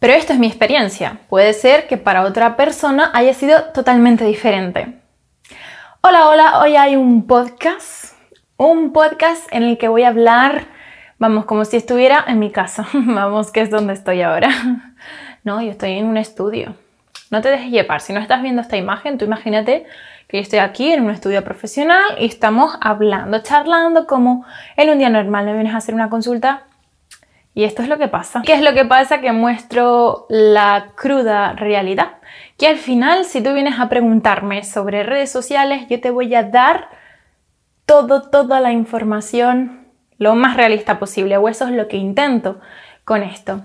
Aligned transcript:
Pero 0.00 0.12
esto 0.12 0.32
es 0.32 0.38
mi 0.38 0.46
experiencia. 0.46 1.18
Puede 1.28 1.52
ser 1.52 1.88
que 1.88 1.96
para 1.96 2.22
otra 2.22 2.56
persona 2.56 3.10
haya 3.14 3.34
sido 3.34 3.64
totalmente 3.74 4.24
diferente. 4.24 5.00
Hola, 6.02 6.28
hola, 6.28 6.60
hoy 6.60 6.76
hay 6.76 6.94
un 6.94 7.26
podcast. 7.26 8.14
Un 8.56 8.92
podcast 8.92 9.52
en 9.52 9.64
el 9.64 9.76
que 9.76 9.88
voy 9.88 10.04
a 10.04 10.08
hablar, 10.08 10.66
vamos, 11.18 11.46
como 11.46 11.64
si 11.64 11.76
estuviera 11.76 12.24
en 12.28 12.38
mi 12.38 12.52
casa. 12.52 12.86
vamos, 12.92 13.50
que 13.50 13.60
es 13.60 13.70
donde 13.70 13.92
estoy 13.92 14.22
ahora. 14.22 14.50
no, 15.42 15.60
yo 15.60 15.72
estoy 15.72 15.94
en 15.94 16.06
un 16.06 16.16
estudio. 16.16 16.76
No 17.32 17.42
te 17.42 17.48
dejes 17.48 17.72
llevar. 17.72 18.00
Si 18.00 18.12
no 18.12 18.20
estás 18.20 18.40
viendo 18.40 18.62
esta 18.62 18.76
imagen, 18.76 19.18
tú 19.18 19.24
imagínate 19.24 19.84
que 20.28 20.36
yo 20.36 20.42
estoy 20.42 20.60
aquí 20.60 20.92
en 20.92 21.02
un 21.02 21.10
estudio 21.10 21.42
profesional 21.42 22.04
y 22.20 22.26
estamos 22.26 22.78
hablando, 22.80 23.40
charlando 23.40 24.06
como 24.06 24.46
en 24.76 24.90
un 24.90 24.98
día 24.98 25.10
normal. 25.10 25.46
Me 25.46 25.54
vienes 25.54 25.74
a 25.74 25.78
hacer 25.78 25.94
una 25.96 26.08
consulta 26.08 26.67
y 27.54 27.64
esto 27.64 27.82
es 27.82 27.88
lo 27.88 27.98
que 27.98 28.08
pasa. 28.08 28.42
¿Qué 28.44 28.54
es 28.54 28.62
lo 28.62 28.72
que 28.72 28.84
pasa? 28.84 29.20
Que 29.20 29.32
muestro 29.32 30.26
la 30.28 30.92
cruda 30.94 31.54
realidad. 31.54 32.18
Que 32.56 32.68
al 32.68 32.76
final, 32.76 33.24
si 33.24 33.42
tú 33.42 33.52
vienes 33.52 33.80
a 33.80 33.88
preguntarme 33.88 34.62
sobre 34.64 35.02
redes 35.02 35.30
sociales, 35.30 35.86
yo 35.88 36.00
te 36.00 36.10
voy 36.10 36.34
a 36.34 36.44
dar 36.44 36.88
todo, 37.84 38.30
toda 38.30 38.60
la 38.60 38.72
información 38.72 39.86
lo 40.18 40.34
más 40.34 40.56
realista 40.56 40.98
posible. 40.98 41.36
O 41.36 41.48
eso 41.48 41.66
es 41.66 41.72
lo 41.72 41.88
que 41.88 41.96
intento 41.96 42.60
con 43.04 43.22
esto. 43.22 43.62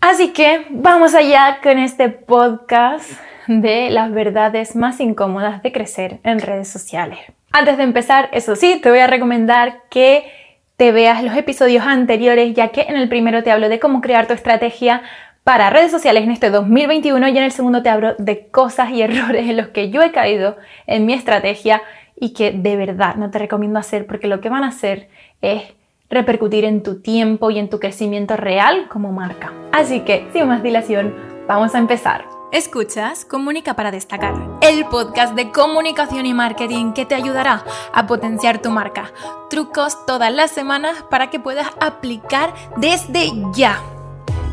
Así 0.00 0.32
que 0.32 0.66
vamos 0.70 1.14
allá 1.14 1.58
con 1.62 1.78
este 1.78 2.08
podcast 2.08 3.10
de 3.46 3.90
las 3.90 4.12
verdades 4.12 4.76
más 4.76 4.98
incómodas 5.00 5.62
de 5.62 5.72
crecer 5.72 6.20
en 6.24 6.40
redes 6.40 6.68
sociales. 6.68 7.18
Antes 7.52 7.76
de 7.76 7.82
empezar, 7.82 8.28
eso 8.32 8.56
sí, 8.56 8.80
te 8.82 8.88
voy 8.88 9.00
a 9.00 9.06
recomendar 9.06 9.82
que 9.90 10.41
te 10.76 10.92
veas 10.92 11.22
los 11.22 11.36
episodios 11.36 11.86
anteriores, 11.86 12.54
ya 12.54 12.68
que 12.68 12.82
en 12.82 12.96
el 12.96 13.08
primero 13.08 13.42
te 13.42 13.50
hablo 13.50 13.68
de 13.68 13.78
cómo 13.78 14.00
crear 14.00 14.26
tu 14.26 14.34
estrategia 14.34 15.02
para 15.44 15.70
redes 15.70 15.90
sociales 15.90 16.24
en 16.24 16.30
este 16.30 16.50
2021 16.50 17.28
y 17.28 17.38
en 17.38 17.44
el 17.44 17.52
segundo 17.52 17.82
te 17.82 17.88
hablo 17.88 18.14
de 18.18 18.48
cosas 18.48 18.90
y 18.90 19.02
errores 19.02 19.48
en 19.48 19.56
los 19.56 19.68
que 19.68 19.90
yo 19.90 20.02
he 20.02 20.12
caído 20.12 20.56
en 20.86 21.06
mi 21.06 21.14
estrategia 21.14 21.82
y 22.18 22.32
que 22.32 22.52
de 22.52 22.76
verdad 22.76 23.16
no 23.16 23.30
te 23.30 23.38
recomiendo 23.38 23.78
hacer 23.78 24.06
porque 24.06 24.28
lo 24.28 24.40
que 24.40 24.48
van 24.48 24.64
a 24.64 24.68
hacer 24.68 25.08
es 25.40 25.62
repercutir 26.08 26.64
en 26.64 26.82
tu 26.82 27.00
tiempo 27.00 27.50
y 27.50 27.58
en 27.58 27.68
tu 27.68 27.80
crecimiento 27.80 28.36
real 28.36 28.86
como 28.88 29.12
marca. 29.12 29.52
Así 29.72 30.00
que, 30.00 30.26
sin 30.32 30.46
más 30.46 30.62
dilación, 30.62 31.14
vamos 31.48 31.74
a 31.74 31.78
empezar. 31.78 32.31
Escuchas 32.52 33.24
Comunica 33.24 33.72
para 33.72 33.90
Destacar, 33.90 34.34
el 34.60 34.84
podcast 34.84 35.34
de 35.34 35.50
comunicación 35.50 36.26
y 36.26 36.34
marketing 36.34 36.92
que 36.92 37.06
te 37.06 37.14
ayudará 37.14 37.64
a 37.94 38.06
potenciar 38.06 38.60
tu 38.60 38.68
marca. 38.68 39.10
Trucos 39.48 40.04
todas 40.04 40.30
las 40.30 40.50
semanas 40.50 41.02
para 41.08 41.30
que 41.30 41.40
puedas 41.40 41.68
aplicar 41.80 42.52
desde 42.76 43.32
ya. 43.54 43.80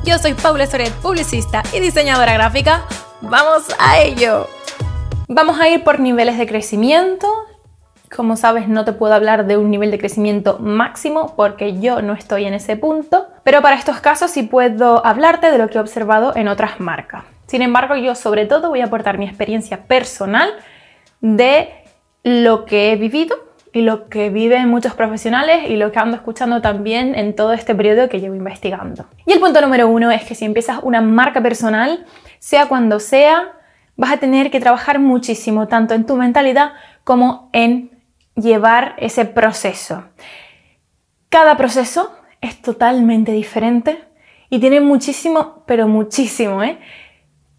Yo 0.05 0.17
soy 0.17 0.33
Paula 0.33 0.66
Soret, 0.66 0.94
publicista 1.02 1.61
y 1.73 1.81
diseñadora 1.81 2.36
gráfica. 2.36 2.86
¡Vamos 3.20 3.67
a 3.77 4.00
ello! 4.00 4.47
Vamos 5.27 5.59
a 5.59 5.67
ir 5.67 5.83
por 5.83 6.00
niveles 6.00 6.38
de 6.38 6.47
crecimiento, 6.47 7.27
como 8.16 8.38
sabes, 8.38 8.70
no 8.70 8.86
te 8.86 8.94
puedo 8.94 9.14
hablar 9.14 9.45
de 9.45 9.58
un 9.58 9.70
nivel 9.70 9.92
de 9.92 10.00
crecimiento 10.00 10.58
máximo 10.59 11.33
porque 11.36 11.81
yo 11.81 12.02
no 12.02 12.14
estoy 12.14 12.45
en 12.45 12.53
ese 12.53 12.77
punto, 12.77 13.27
pero 13.44 13.61
para 13.61 13.75
estos 13.75 14.00
casos 14.00 14.31
sí 14.31 14.44
puedo 14.44 15.05
hablarte 15.05 15.52
de 15.52 15.58
lo 15.58 15.67
que 15.67 15.77
he 15.77 15.81
observado 15.81 16.33
en 16.38 16.47
otras 16.47 16.80
marcas. 16.80 17.25
Sin 17.50 17.64
embargo, 17.64 17.95
yo 17.95 18.14
sobre 18.14 18.45
todo 18.45 18.69
voy 18.69 18.81
a 18.81 18.86
aportar 18.86 19.17
mi 19.17 19.25
experiencia 19.25 19.86
personal 19.86 20.53
de 21.19 21.69
lo 22.23 22.66
que 22.66 22.92
he 22.92 22.95
vivido 22.95 23.36
y 23.73 23.81
lo 23.81 24.08
que 24.08 24.30
viven 24.30 24.69
muchos 24.69 24.94
profesionales 24.94 25.67
y 25.67 25.75
lo 25.75 25.92
que 25.92 25.97
ando 25.97 26.16
escuchando 26.16 26.61
también 26.61 27.16
en 27.16 27.36
todo 27.36 27.53
este 27.53 27.73
periodo 27.73 28.08
que 28.08 28.20
llevo 28.20 28.36
investigando. 28.36 29.08
Y 29.25 29.31
el 29.31 29.39
punto 29.39 29.61
número 29.61 29.88
uno 29.88 30.11
es 30.11 30.23
que 30.25 30.36
si 30.36 30.45
empiezas 30.45 30.81
una 30.83 31.02
marca 31.02 31.42
personal, 31.42 32.05
sea 32.38 32.67
cuando 32.67 33.00
sea, 33.00 33.53
vas 33.95 34.11
a 34.11 34.17
tener 34.17 34.52
que 34.52 34.59
trabajar 34.59 35.00
muchísimo, 35.00 35.67
tanto 35.67 35.95
en 35.95 36.05
tu 36.05 36.17
mentalidad 36.17 36.73
como 37.03 37.50
en 37.52 37.89
llevar 38.36 38.93
ese 38.99 39.26
proceso. 39.26 40.04
Cada 41.30 41.58
proceso 41.58 42.16
es 42.42 42.61
totalmente 42.61 43.31
diferente 43.31 44.04
y 44.52 44.60
tiene 44.60 44.81
muchísimo, 44.81 45.64
pero 45.66 45.87
muchísimo, 45.87 46.61
¿eh? 46.61 46.77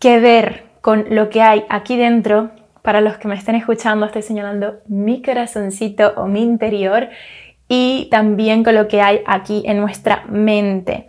Que 0.01 0.19
ver 0.19 0.65
con 0.81 1.07
lo 1.11 1.31
que 1.31 1.43
hay 1.43 1.65
aquí 1.69 1.97
dentro. 1.97 2.51
Para 2.83 3.03
los 3.03 3.19
que 3.19 3.29
me 3.29 3.35
estén 3.35 3.55
escuchando, 3.55 4.07
estoy 4.07 4.23
señalando 4.23 4.79
mi 4.89 5.23
corazoncito 5.23 6.15
o 6.17 6.27
mi 6.27 6.43
interior 6.43 7.11
y 7.69 8.09
también 8.11 8.65
con 8.65 8.75
lo 8.75 8.89
que 8.89 9.03
hay 9.03 9.21
aquí 9.27 9.63
en 9.67 9.81
nuestra 9.81 10.25
mente. 10.29 11.07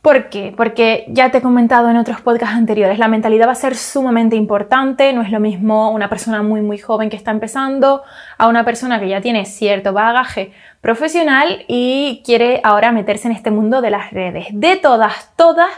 ¿Por 0.00 0.30
qué? 0.30 0.52
Porque 0.56 1.04
ya 1.06 1.30
te 1.30 1.38
he 1.38 1.42
comentado 1.42 1.88
en 1.88 1.96
otros 1.96 2.20
podcasts 2.22 2.56
anteriores, 2.56 2.98
la 2.98 3.06
mentalidad 3.06 3.46
va 3.46 3.52
a 3.52 3.54
ser 3.54 3.76
sumamente 3.76 4.34
importante, 4.34 5.12
no 5.12 5.22
es 5.22 5.30
lo 5.30 5.38
mismo 5.38 5.92
una 5.92 6.08
persona 6.08 6.42
muy 6.42 6.60
muy 6.60 6.78
joven 6.78 7.08
que 7.08 7.16
está 7.16 7.30
empezando 7.30 8.02
a 8.36 8.48
una 8.48 8.64
persona 8.64 8.98
que 8.98 9.08
ya 9.08 9.20
tiene 9.20 9.44
cierto 9.44 9.92
bagaje 9.92 10.50
profesional 10.80 11.64
y 11.68 12.20
quiere 12.24 12.60
ahora 12.64 12.90
meterse 12.90 13.28
en 13.28 13.34
este 13.34 13.52
mundo 13.52 13.80
de 13.80 13.90
las 13.90 14.10
redes. 14.10 14.46
De 14.50 14.76
todas, 14.76 15.30
todas, 15.36 15.70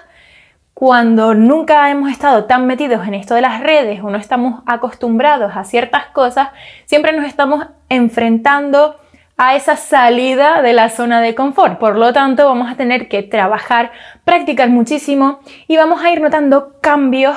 cuando 0.74 1.34
nunca 1.34 1.88
hemos 1.90 2.10
estado 2.10 2.44
tan 2.44 2.66
metidos 2.66 3.06
en 3.06 3.14
esto 3.14 3.36
de 3.36 3.40
las 3.40 3.60
redes 3.60 4.02
o 4.02 4.10
no 4.10 4.18
estamos 4.18 4.62
acostumbrados 4.66 5.56
a 5.56 5.64
ciertas 5.64 6.06
cosas, 6.06 6.48
siempre 6.84 7.12
nos 7.12 7.26
estamos 7.26 7.66
enfrentando 7.88 8.96
a 9.36 9.54
esa 9.54 9.76
salida 9.76 10.62
de 10.62 10.72
la 10.72 10.90
zona 10.90 11.20
de 11.20 11.34
confort. 11.34 11.78
Por 11.78 11.96
lo 11.96 12.12
tanto, 12.12 12.46
vamos 12.46 12.70
a 12.70 12.76
tener 12.76 13.08
que 13.08 13.22
trabajar, 13.22 13.92
practicar 14.24 14.68
muchísimo 14.68 15.40
y 15.68 15.76
vamos 15.76 16.02
a 16.02 16.10
ir 16.10 16.20
notando 16.20 16.74
cambios 16.80 17.36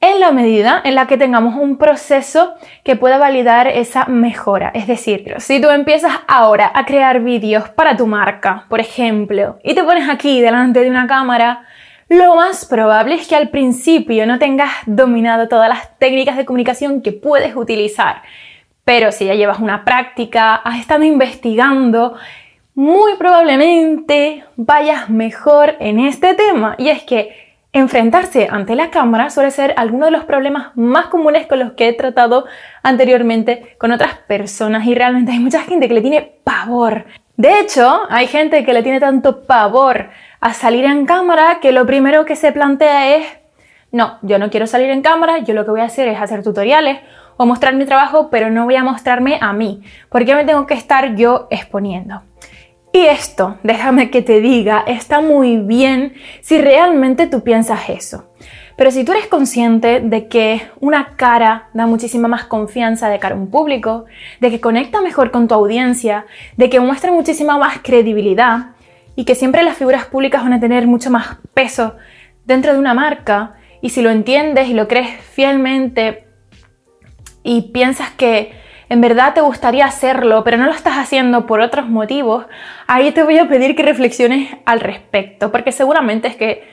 en 0.00 0.20
la 0.20 0.32
medida 0.32 0.82
en 0.84 0.94
la 0.94 1.06
que 1.06 1.16
tengamos 1.16 1.54
un 1.54 1.78
proceso 1.78 2.54
que 2.82 2.96
pueda 2.96 3.16
validar 3.16 3.68
esa 3.68 4.04
mejora. 4.04 4.70
Es 4.74 4.86
decir, 4.86 5.34
si 5.38 5.60
tú 5.60 5.70
empiezas 5.70 6.12
ahora 6.28 6.70
a 6.74 6.84
crear 6.84 7.20
vídeos 7.20 7.70
para 7.70 7.96
tu 7.96 8.06
marca, 8.06 8.66
por 8.68 8.80
ejemplo, 8.80 9.58
y 9.62 9.74
te 9.74 9.82
pones 9.82 10.08
aquí 10.10 10.42
delante 10.42 10.80
de 10.80 10.90
una 10.90 11.06
cámara, 11.06 11.64
lo 12.08 12.36
más 12.36 12.64
probable 12.66 13.14
es 13.14 13.26
que 13.26 13.36
al 13.36 13.50
principio 13.50 14.26
no 14.26 14.38
tengas 14.38 14.70
dominado 14.86 15.48
todas 15.48 15.68
las 15.68 15.98
técnicas 15.98 16.36
de 16.36 16.44
comunicación 16.44 17.02
que 17.02 17.12
puedes 17.12 17.56
utilizar 17.56 18.22
pero 18.84 19.12
si 19.12 19.24
ya 19.24 19.34
llevas 19.34 19.60
una 19.60 19.84
práctica, 19.84 20.54
has 20.56 20.78
estado 20.78 21.04
investigando, 21.04 22.14
muy 22.74 23.14
probablemente 23.14 24.44
vayas 24.56 25.08
mejor 25.08 25.76
en 25.80 26.00
este 26.00 26.34
tema. 26.34 26.74
Y 26.78 26.88
es 26.88 27.02
que 27.02 27.56
enfrentarse 27.72 28.46
ante 28.50 28.76
la 28.76 28.90
cámara 28.90 29.30
suele 29.30 29.50
ser 29.50 29.74
alguno 29.76 30.04
de 30.04 30.12
los 30.12 30.24
problemas 30.24 30.76
más 30.76 31.06
comunes 31.06 31.46
con 31.46 31.58
los 31.58 31.72
que 31.72 31.88
he 31.88 31.92
tratado 31.92 32.44
anteriormente 32.82 33.74
con 33.78 33.90
otras 33.90 34.18
personas 34.18 34.86
y 34.86 34.94
realmente 34.94 35.32
hay 35.32 35.40
mucha 35.40 35.62
gente 35.62 35.88
que 35.88 35.94
le 35.94 36.00
tiene 36.02 36.38
pavor. 36.44 37.06
De 37.36 37.58
hecho, 37.58 38.02
hay 38.10 38.28
gente 38.28 38.64
que 38.64 38.74
le 38.74 38.82
tiene 38.82 39.00
tanto 39.00 39.42
pavor 39.44 40.10
a 40.44 40.52
salir 40.52 40.84
en 40.84 41.06
cámara 41.06 41.58
que 41.62 41.72
lo 41.72 41.86
primero 41.86 42.26
que 42.26 42.36
se 42.36 42.52
plantea 42.52 43.16
es, 43.16 43.26
no, 43.92 44.18
yo 44.20 44.38
no 44.38 44.50
quiero 44.50 44.66
salir 44.66 44.90
en 44.90 45.00
cámara, 45.00 45.38
yo 45.38 45.54
lo 45.54 45.64
que 45.64 45.70
voy 45.70 45.80
a 45.80 45.84
hacer 45.84 46.06
es 46.06 46.20
hacer 46.20 46.42
tutoriales 46.42 46.98
o 47.38 47.46
mostrar 47.46 47.74
mi 47.74 47.86
trabajo, 47.86 48.28
pero 48.28 48.50
no 48.50 48.66
voy 48.66 48.76
a 48.76 48.84
mostrarme 48.84 49.38
a 49.40 49.54
mí, 49.54 49.80
porque 50.10 50.34
me 50.34 50.44
tengo 50.44 50.66
que 50.66 50.74
estar 50.74 51.16
yo 51.16 51.46
exponiendo. 51.48 52.24
Y 52.92 53.06
esto, 53.06 53.56
déjame 53.62 54.10
que 54.10 54.20
te 54.20 54.42
diga, 54.42 54.84
está 54.86 55.22
muy 55.22 55.56
bien 55.56 56.12
si 56.42 56.60
realmente 56.60 57.26
tú 57.26 57.42
piensas 57.42 57.88
eso. 57.88 58.26
Pero 58.76 58.90
si 58.90 59.02
tú 59.02 59.12
eres 59.12 59.28
consciente 59.28 60.00
de 60.00 60.28
que 60.28 60.60
una 60.78 61.16
cara 61.16 61.70
da 61.72 61.86
muchísima 61.86 62.28
más 62.28 62.44
confianza 62.44 63.08
de 63.08 63.18
cara 63.18 63.34
a 63.34 63.38
un 63.38 63.50
público, 63.50 64.04
de 64.40 64.50
que 64.50 64.60
conecta 64.60 65.00
mejor 65.00 65.30
con 65.30 65.48
tu 65.48 65.54
audiencia, 65.54 66.26
de 66.58 66.68
que 66.68 66.80
muestra 66.80 67.12
muchísima 67.12 67.56
más 67.56 67.78
credibilidad 67.82 68.73
y 69.16 69.24
que 69.24 69.34
siempre 69.34 69.62
las 69.62 69.76
figuras 69.76 70.06
públicas 70.06 70.42
van 70.42 70.52
a 70.52 70.60
tener 70.60 70.86
mucho 70.86 71.10
más 71.10 71.38
peso 71.54 71.96
dentro 72.44 72.72
de 72.72 72.78
una 72.78 72.94
marca, 72.94 73.54
y 73.80 73.90
si 73.90 74.00
lo 74.00 74.10
entiendes 74.10 74.68
y 74.68 74.74
lo 74.74 74.88
crees 74.88 75.20
fielmente 75.20 76.26
y 77.42 77.70
piensas 77.72 78.10
que 78.10 78.52
en 78.88 79.00
verdad 79.00 79.34
te 79.34 79.40
gustaría 79.40 79.86
hacerlo, 79.86 80.44
pero 80.44 80.56
no 80.56 80.66
lo 80.66 80.72
estás 80.72 80.98
haciendo 80.98 81.46
por 81.46 81.60
otros 81.60 81.88
motivos, 81.88 82.46
ahí 82.86 83.12
te 83.12 83.22
voy 83.22 83.38
a 83.38 83.48
pedir 83.48 83.74
que 83.76 83.82
reflexiones 83.82 84.56
al 84.66 84.80
respecto, 84.80 85.52
porque 85.52 85.72
seguramente 85.72 86.28
es 86.28 86.36
que 86.36 86.64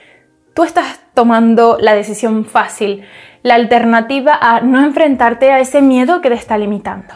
tú 0.53 0.63
estás 0.63 1.01
tomando 1.13 1.77
la 1.79 1.93
decisión 1.93 2.45
fácil, 2.45 3.03
la 3.43 3.55
alternativa 3.55 4.37
a 4.39 4.61
no 4.61 4.83
enfrentarte 4.83 5.51
a 5.51 5.59
ese 5.59 5.81
miedo 5.81 6.21
que 6.21 6.29
te 6.29 6.35
está 6.35 6.57
limitando. 6.57 7.13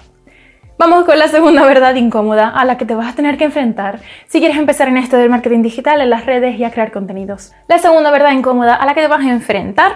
Vamos 0.77 1.05
con 1.05 1.17
la 1.17 1.29
segunda 1.29 1.63
verdad 1.63 1.95
incómoda 1.95 2.49
a 2.49 2.65
la 2.65 2.77
que 2.77 2.85
te 2.85 2.95
vas 2.95 3.13
a 3.13 3.15
tener 3.15 3.37
que 3.37 3.45
enfrentar 3.45 4.01
si 4.27 4.39
quieres 4.39 4.57
empezar 4.57 4.89
en 4.89 4.97
esto 4.97 5.15
del 5.15 5.29
marketing 5.29 5.61
digital, 5.61 6.01
en 6.01 6.09
las 6.09 6.25
redes 6.25 6.59
y 6.59 6.65
a 6.65 6.71
crear 6.71 6.91
contenidos. 6.91 7.53
La 7.69 7.79
segunda 7.79 8.11
verdad 8.11 8.33
incómoda 8.33 8.75
a 8.75 8.85
la 8.85 8.93
que 8.93 8.99
te 8.99 9.07
vas 9.07 9.21
a 9.21 9.29
enfrentar 9.29 9.95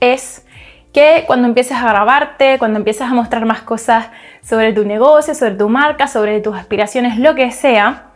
es 0.00 0.46
que 0.94 1.24
cuando 1.26 1.48
empieces 1.48 1.76
a 1.76 1.86
grabarte, 1.86 2.58
cuando 2.58 2.78
empieces 2.78 3.02
a 3.02 3.12
mostrar 3.12 3.44
más 3.44 3.60
cosas 3.60 4.08
sobre 4.42 4.72
tu 4.72 4.86
negocio, 4.86 5.34
sobre 5.34 5.56
tu 5.56 5.68
marca, 5.68 6.06
sobre 6.06 6.40
tus 6.40 6.56
aspiraciones, 6.56 7.18
lo 7.18 7.34
que 7.34 7.50
sea, 7.50 8.06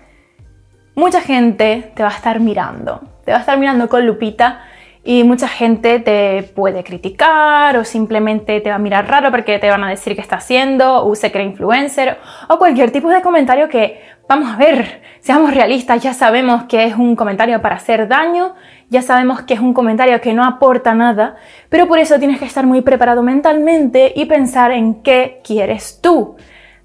mucha 0.95 1.21
gente 1.21 1.93
te 1.95 2.03
va 2.03 2.09
a 2.09 2.15
estar 2.15 2.41
mirando, 2.41 3.03
te 3.27 3.33
va 3.33 3.37
a 3.37 3.41
estar 3.41 3.59
mirando 3.59 3.91
con 3.91 4.07
lupita 4.07 4.63
y 5.05 5.23
mucha 5.23 5.49
gente 5.49 6.01
te 6.01 6.43
puede 6.55 6.83
criticar 6.83 7.77
o 7.77 7.85
simplemente 7.85 8.61
te 8.61 8.71
va 8.71 8.77
a 8.77 8.79
mirar 8.79 9.07
raro 9.07 9.31
porque 9.31 9.59
te 9.59 9.69
van 9.69 9.85
a 9.85 9.91
decir 9.91 10.15
que 10.15 10.23
está 10.23 10.37
haciendo 10.37 11.05
o 11.05 11.15
se 11.15 11.31
cree 11.31 11.45
influencer 11.45 12.19
o 12.49 12.59
cualquier 12.59 12.91
tipo 12.91 13.11
de 13.11 13.21
comentario 13.21 13.69
que, 13.69 14.01
vamos 14.27 14.51
a 14.51 14.57
ver, 14.57 15.03
seamos 15.21 15.53
realistas, 15.55 16.03
ya 16.03 16.15
sabemos 16.15 16.65
que 16.65 16.85
es 16.85 16.97
un 16.97 17.17
comentario 17.17 17.61
para 17.61 17.77
hacer 17.77 18.09
daño, 18.09 18.55
ya 18.89 19.03
sabemos 19.03 19.43
que 19.43 19.55
es 19.55 19.61
un 19.61 19.75
comentario 19.75 20.21
que 20.23 20.33
no 20.33 20.43
aporta 20.43 20.95
nada, 20.95 21.37
pero 21.69 21.87
por 21.87 21.99
eso 21.99 22.19
tienes 22.19 22.39
que 22.39 22.47
estar 22.47 22.65
muy 22.67 22.81
preparado 22.81 23.23
mentalmente 23.23 24.13
y 24.17 24.25
pensar 24.25 24.73
en 24.73 25.03
qué 25.03 25.41
quieres 25.45 26.01
tú. 26.01 26.37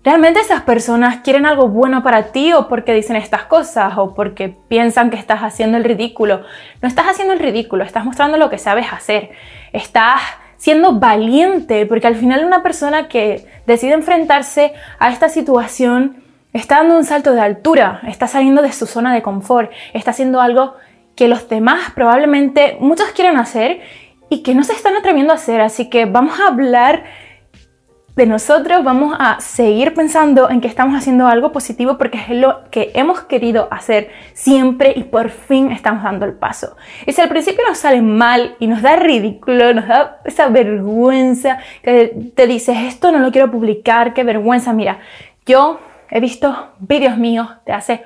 ¿Realmente 0.02 0.40
esas 0.40 0.62
personas 0.62 1.18
quieren 1.24 1.46
algo 1.46 1.68
bueno 1.68 2.02
para 2.02 2.32
ti 2.32 2.54
o 2.54 2.70
porque 2.70 2.94
dicen 2.94 3.18
estas 3.18 3.44
cosas 3.44 3.98
o 3.98 4.16
porque 4.16 4.48
piensan 4.48 5.10
que 5.10 5.18
estás 5.18 5.42
haciendo 5.42 5.78
el 5.78 5.84
ridículo? 5.84 6.44
No 6.82 6.88
estás 6.88 7.08
haciendo 7.08 7.34
el 7.34 7.40
ridículo, 7.40 7.84
estás 7.84 8.06
mostrando 8.06 8.38
lo 8.38 8.50
que 8.50 8.58
sabes 8.58 8.88
hacer. 8.94 9.32
Estás 9.74 10.22
siendo 10.56 10.94
valiente 10.94 11.86
porque 11.86 12.08
al 12.08 12.16
final 12.16 12.46
una 12.46 12.64
persona 12.64 13.10
que 13.10 13.46
decide 13.68 13.94
enfrentarse 13.94 14.74
a 15.00 15.10
esta 15.10 15.28
situación 15.28 16.24
está 16.54 16.78
dando 16.78 16.98
un 16.98 17.04
salto 17.04 17.34
de 17.34 17.42
altura, 17.42 18.00
está 18.08 18.28
saliendo 18.28 18.62
de 18.62 18.72
su 18.72 18.86
zona 18.86 19.14
de 19.14 19.22
confort, 19.22 19.70
está 19.94 20.12
haciendo 20.12 20.40
algo 20.40 20.76
que 21.16 21.28
los 21.28 21.50
demás 21.50 21.92
probablemente 21.94 22.78
muchos 22.80 23.10
quieren 23.10 23.36
hacer 23.36 23.82
y 24.30 24.44
que 24.44 24.56
no 24.56 24.64
se 24.64 24.74
están 24.74 24.96
atreviendo 24.96 25.34
a 25.34 25.36
hacer. 25.36 25.60
Así 25.60 25.90
que 25.90 26.06
vamos 26.06 26.40
a 26.40 26.48
hablar 26.48 27.04
de 28.20 28.26
nosotros 28.26 28.84
vamos 28.84 29.16
a 29.18 29.40
seguir 29.40 29.94
pensando 29.94 30.50
en 30.50 30.60
que 30.60 30.68
estamos 30.68 30.94
haciendo 30.98 31.26
algo 31.28 31.54
positivo 31.54 31.98
porque 31.98 32.18
es 32.18 32.30
lo 32.32 32.70
que 32.70 32.92
hemos 32.94 33.22
querido 33.22 33.70
hacer 33.72 34.12
siempre 34.34 34.92
y 34.94 35.04
por 35.04 35.30
fin 35.30 35.72
estamos 35.72 36.04
dando 36.04 36.26
el 36.26 36.34
paso. 36.34 36.76
Y 37.06 37.14
si 37.14 37.22
al 37.22 37.30
principio 37.30 37.64
nos 37.66 37.78
sale 37.78 38.02
mal 38.02 38.58
y 38.60 38.68
nos 38.68 38.82
da 38.82 38.98
ridículo, 38.98 39.74
nos 39.74 39.88
da 39.88 40.20
esa 40.26 40.50
vergüenza 40.50 41.60
que 41.82 42.32
te 42.36 42.46
dices 42.46 42.76
esto 42.80 43.14
no 43.14 43.20
lo 43.20 43.32
quiero 43.32 43.50
publicar, 43.50 44.14
qué 44.14 44.26
vergüenza, 44.26 44.74
mira, 44.74 45.00
yo 45.46 45.80
he 46.12 46.20
visto 46.20 46.74
vídeos 46.78 47.18
míos 47.18 47.48
de 47.66 47.72
hace 47.72 48.04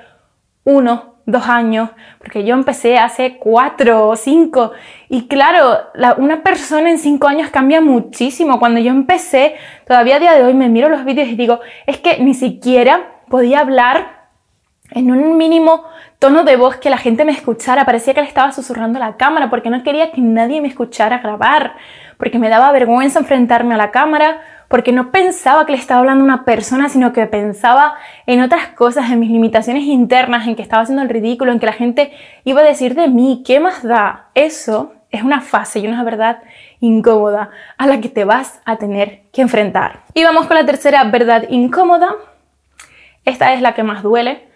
uno, 0.64 1.14
dos 1.26 1.48
años, 1.48 1.90
porque 2.18 2.44
yo 2.44 2.54
empecé 2.54 2.98
hace 2.98 3.38
cuatro 3.38 4.08
o 4.08 4.16
cinco. 4.16 4.72
Y 5.08 5.26
claro, 5.26 5.78
una 6.18 6.42
persona 6.42 6.90
en 6.90 6.98
cinco 6.98 7.28
años 7.28 7.50
cambia 7.50 7.80
muchísimo. 7.80 8.58
Cuando 8.58 8.80
yo 8.80 8.90
empecé, 8.90 9.54
todavía 9.86 10.16
a 10.16 10.20
día 10.20 10.32
de 10.34 10.44
hoy 10.44 10.54
me 10.54 10.68
miro 10.68 10.88
los 10.88 11.04
vídeos 11.04 11.28
y 11.28 11.36
digo, 11.36 11.60
es 11.86 11.98
que 11.98 12.18
ni 12.22 12.34
siquiera 12.34 13.20
podía 13.28 13.60
hablar 13.60 14.24
en 14.90 15.10
un 15.10 15.36
mínimo 15.36 15.84
tono 16.18 16.44
de 16.44 16.56
voz 16.56 16.76
que 16.76 16.90
la 16.90 16.98
gente 16.98 17.24
me 17.24 17.32
escuchara. 17.32 17.84
Parecía 17.84 18.14
que 18.14 18.20
le 18.20 18.28
estaba 18.28 18.52
susurrando 18.52 18.98
a 18.98 19.06
la 19.06 19.16
cámara 19.16 19.50
porque 19.50 19.70
no 19.70 19.82
quería 19.82 20.12
que 20.12 20.20
nadie 20.20 20.60
me 20.60 20.68
escuchara 20.68 21.18
grabar, 21.18 21.74
porque 22.18 22.38
me 22.38 22.48
daba 22.48 22.70
vergüenza 22.72 23.18
enfrentarme 23.18 23.74
a 23.74 23.78
la 23.78 23.90
cámara 23.90 24.40
porque 24.74 24.90
no 24.90 25.12
pensaba 25.12 25.66
que 25.66 25.70
le 25.70 25.78
estaba 25.78 26.00
hablando 26.00 26.22
a 26.22 26.24
una 26.24 26.44
persona, 26.44 26.88
sino 26.88 27.12
que 27.12 27.24
pensaba 27.26 27.94
en 28.26 28.40
otras 28.42 28.70
cosas, 28.70 29.08
en 29.08 29.20
mis 29.20 29.30
limitaciones 29.30 29.84
internas, 29.84 30.48
en 30.48 30.56
que 30.56 30.62
estaba 30.62 30.82
haciendo 30.82 31.04
el 31.04 31.08
ridículo, 31.08 31.52
en 31.52 31.60
que 31.60 31.66
la 31.66 31.74
gente 31.74 32.12
iba 32.42 32.60
a 32.60 32.64
decir 32.64 32.96
de 32.96 33.06
mí, 33.06 33.44
¿qué 33.46 33.60
más 33.60 33.84
da? 33.84 34.30
Eso 34.34 34.92
es 35.12 35.22
una 35.22 35.42
fase 35.42 35.78
y 35.78 35.86
una 35.86 36.02
verdad 36.02 36.42
incómoda 36.80 37.50
a 37.78 37.86
la 37.86 38.00
que 38.00 38.08
te 38.08 38.24
vas 38.24 38.60
a 38.64 38.74
tener 38.74 39.20
que 39.32 39.42
enfrentar. 39.42 40.00
Y 40.12 40.24
vamos 40.24 40.48
con 40.48 40.56
la 40.56 40.66
tercera 40.66 41.04
verdad 41.04 41.44
incómoda. 41.50 42.12
Esta 43.24 43.54
es 43.54 43.62
la 43.62 43.74
que 43.74 43.84
más 43.84 44.02
duele, 44.02 44.48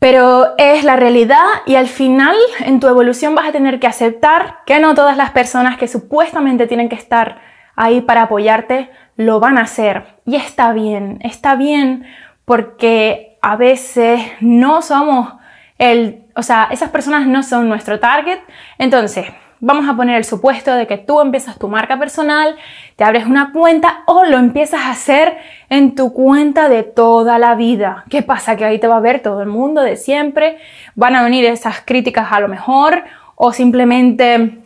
pero 0.00 0.48
es 0.58 0.84
la 0.84 0.96
realidad 0.96 1.46
y 1.64 1.76
al 1.76 1.86
final 1.86 2.36
en 2.66 2.78
tu 2.78 2.88
evolución 2.88 3.34
vas 3.34 3.48
a 3.48 3.52
tener 3.52 3.80
que 3.80 3.86
aceptar 3.86 4.58
que 4.66 4.80
no 4.80 4.94
todas 4.94 5.16
las 5.16 5.30
personas 5.30 5.78
que 5.78 5.88
supuestamente 5.88 6.66
tienen 6.66 6.90
que 6.90 6.96
estar 6.96 7.53
ahí 7.76 8.00
para 8.00 8.22
apoyarte 8.22 8.90
lo 9.16 9.40
van 9.40 9.58
a 9.58 9.62
hacer. 9.62 10.04
Y 10.24 10.36
está 10.36 10.72
bien, 10.72 11.18
está 11.22 11.54
bien 11.54 12.06
porque 12.44 13.38
a 13.42 13.56
veces 13.56 14.20
no 14.40 14.82
somos 14.82 15.32
el, 15.78 16.24
o 16.34 16.42
sea, 16.42 16.68
esas 16.70 16.90
personas 16.90 17.26
no 17.26 17.42
son 17.42 17.68
nuestro 17.68 18.00
target. 18.00 18.38
Entonces, 18.78 19.26
vamos 19.60 19.88
a 19.88 19.96
poner 19.96 20.16
el 20.16 20.24
supuesto 20.24 20.74
de 20.74 20.86
que 20.86 20.98
tú 20.98 21.20
empiezas 21.20 21.58
tu 21.58 21.68
marca 21.68 21.98
personal, 21.98 22.56
te 22.96 23.04
abres 23.04 23.26
una 23.26 23.50
cuenta 23.52 24.02
o 24.06 24.24
lo 24.24 24.38
empiezas 24.38 24.82
a 24.82 24.90
hacer 24.90 25.38
en 25.70 25.94
tu 25.94 26.12
cuenta 26.12 26.68
de 26.68 26.82
toda 26.82 27.38
la 27.38 27.54
vida. 27.54 28.04
¿Qué 28.10 28.22
pasa? 28.22 28.56
Que 28.56 28.64
ahí 28.64 28.78
te 28.78 28.88
va 28.88 28.98
a 28.98 29.00
ver 29.00 29.20
todo 29.20 29.40
el 29.42 29.48
mundo 29.48 29.80
de 29.80 29.96
siempre, 29.96 30.58
van 30.94 31.16
a 31.16 31.22
venir 31.22 31.44
esas 31.46 31.80
críticas 31.80 32.30
a 32.30 32.40
lo 32.40 32.48
mejor 32.48 33.04
o 33.36 33.52
simplemente 33.52 34.58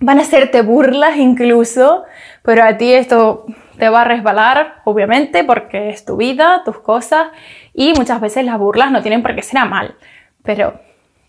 van 0.00 0.18
a 0.18 0.22
hacerte 0.22 0.62
burlas 0.62 1.16
incluso, 1.16 2.04
pero 2.42 2.64
a 2.64 2.76
ti 2.76 2.92
esto 2.92 3.46
te 3.78 3.88
va 3.88 4.02
a 4.02 4.04
resbalar, 4.04 4.80
obviamente, 4.84 5.44
porque 5.44 5.90
es 5.90 6.04
tu 6.04 6.16
vida, 6.16 6.62
tus 6.64 6.78
cosas, 6.78 7.28
y 7.72 7.92
muchas 7.94 8.20
veces 8.20 8.44
las 8.44 8.58
burlas 8.58 8.90
no 8.90 9.02
tienen 9.02 9.22
por 9.22 9.34
qué 9.34 9.42
ser 9.42 9.58
a 9.58 9.64
mal, 9.64 9.96
pero 10.42 10.80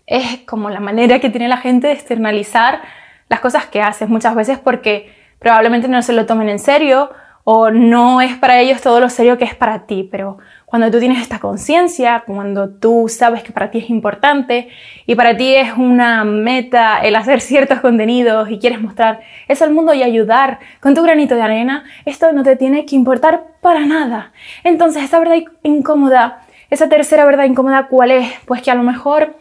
es 0.06 0.40
como 0.46 0.70
la 0.70 0.80
manera 0.80 1.20
que 1.20 1.30
tiene 1.30 1.48
la 1.48 1.56
gente 1.56 1.86
de 1.86 1.92
externalizar 1.92 2.80
las 3.28 3.40
cosas 3.40 3.66
que 3.66 3.80
haces, 3.80 4.08
muchas 4.08 4.34
veces 4.34 4.58
porque 4.58 5.14
probablemente 5.38 5.86
no 5.88 6.02
se 6.02 6.12
lo 6.12 6.26
tomen 6.26 6.48
en 6.48 6.58
serio 6.58 7.10
o 7.44 7.70
no 7.70 8.20
es 8.20 8.36
para 8.36 8.60
ellos 8.60 8.80
todo 8.80 9.00
lo 9.00 9.08
serio 9.08 9.38
que 9.38 9.44
es 9.44 9.54
para 9.54 9.86
ti, 9.86 10.08
pero 10.10 10.38
cuando 10.66 10.90
tú 10.90 11.00
tienes 11.00 11.20
esta 11.20 11.40
conciencia, 11.40 12.22
cuando 12.26 12.68
tú 12.68 13.06
sabes 13.08 13.42
que 13.42 13.50
para 13.50 13.70
ti 13.72 13.78
es 13.78 13.90
importante 13.90 14.68
y 15.04 15.16
para 15.16 15.36
ti 15.36 15.56
es 15.56 15.72
una 15.76 16.22
meta 16.24 17.00
el 17.00 17.16
hacer 17.16 17.40
ciertos 17.40 17.80
contenidos 17.80 18.50
y 18.50 18.58
quieres 18.58 18.80
mostrar 18.80 19.20
eso 19.48 19.64
al 19.64 19.72
mundo 19.72 19.92
y 19.94 20.04
ayudar 20.04 20.60
con 20.80 20.94
tu 20.94 21.02
granito 21.02 21.34
de 21.34 21.42
arena, 21.42 21.84
esto 22.04 22.32
no 22.32 22.44
te 22.44 22.54
tiene 22.54 22.86
que 22.86 22.94
importar 22.94 23.42
para 23.60 23.80
nada. 23.80 24.32
Entonces, 24.62 25.02
esa 25.02 25.18
verdad 25.18 25.38
incómoda, 25.64 26.42
esa 26.70 26.88
tercera 26.88 27.24
verdad 27.24 27.44
incómoda, 27.44 27.88
¿cuál 27.88 28.12
es? 28.12 28.32
Pues 28.44 28.62
que 28.62 28.70
a 28.70 28.76
lo 28.76 28.84
mejor 28.84 29.34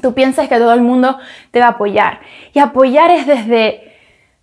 tú 0.00 0.14
piensas 0.14 0.48
que 0.48 0.58
todo 0.58 0.74
el 0.74 0.80
mundo 0.80 1.18
te 1.50 1.58
va 1.58 1.66
a 1.66 1.70
apoyar. 1.70 2.20
Y 2.52 2.60
apoyar 2.60 3.10
es 3.10 3.26
desde 3.26 3.95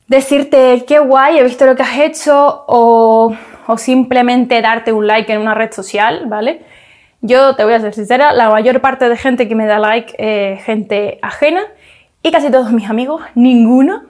decirte 0.07 0.83
qué 0.87 0.99
guay, 0.99 1.39
he 1.39 1.43
visto 1.43 1.65
lo 1.65 1.75
que 1.75 1.83
has 1.83 1.97
hecho 1.97 2.65
o 2.67 3.35
simplemente 3.77 4.61
darte 4.61 4.91
un 4.91 5.07
like 5.07 5.31
en 5.31 5.41
una 5.41 5.53
red 5.53 5.71
social, 5.71 6.25
¿vale? 6.27 6.61
Yo 7.21 7.55
te 7.55 7.63
voy 7.63 7.73
a 7.73 7.79
ser 7.79 7.93
sincera, 7.93 8.33
la 8.33 8.49
mayor 8.49 8.81
parte 8.81 9.07
de 9.07 9.15
gente 9.15 9.47
que 9.47 9.55
me 9.55 9.65
da 9.65 9.79
like 9.79 10.13
es 10.17 10.63
gente 10.63 11.19
ajena 11.21 11.61
y 12.21 12.31
casi 12.31 12.51
todos 12.51 12.71
mis 12.71 12.89
amigos, 12.89 13.21
ninguno, 13.33 14.03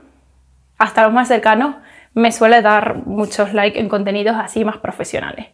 hasta 0.80 1.04
los 1.04 1.14
más 1.14 1.28
cercanos, 1.28 1.76
me 2.16 2.32
suele 2.32 2.62
dar 2.62 3.06
muchos 3.06 3.54
likes 3.54 3.80
en 3.80 3.90
contenidos 3.90 4.36
así 4.38 4.66
más 4.66 4.78
profesionales. 4.78 5.48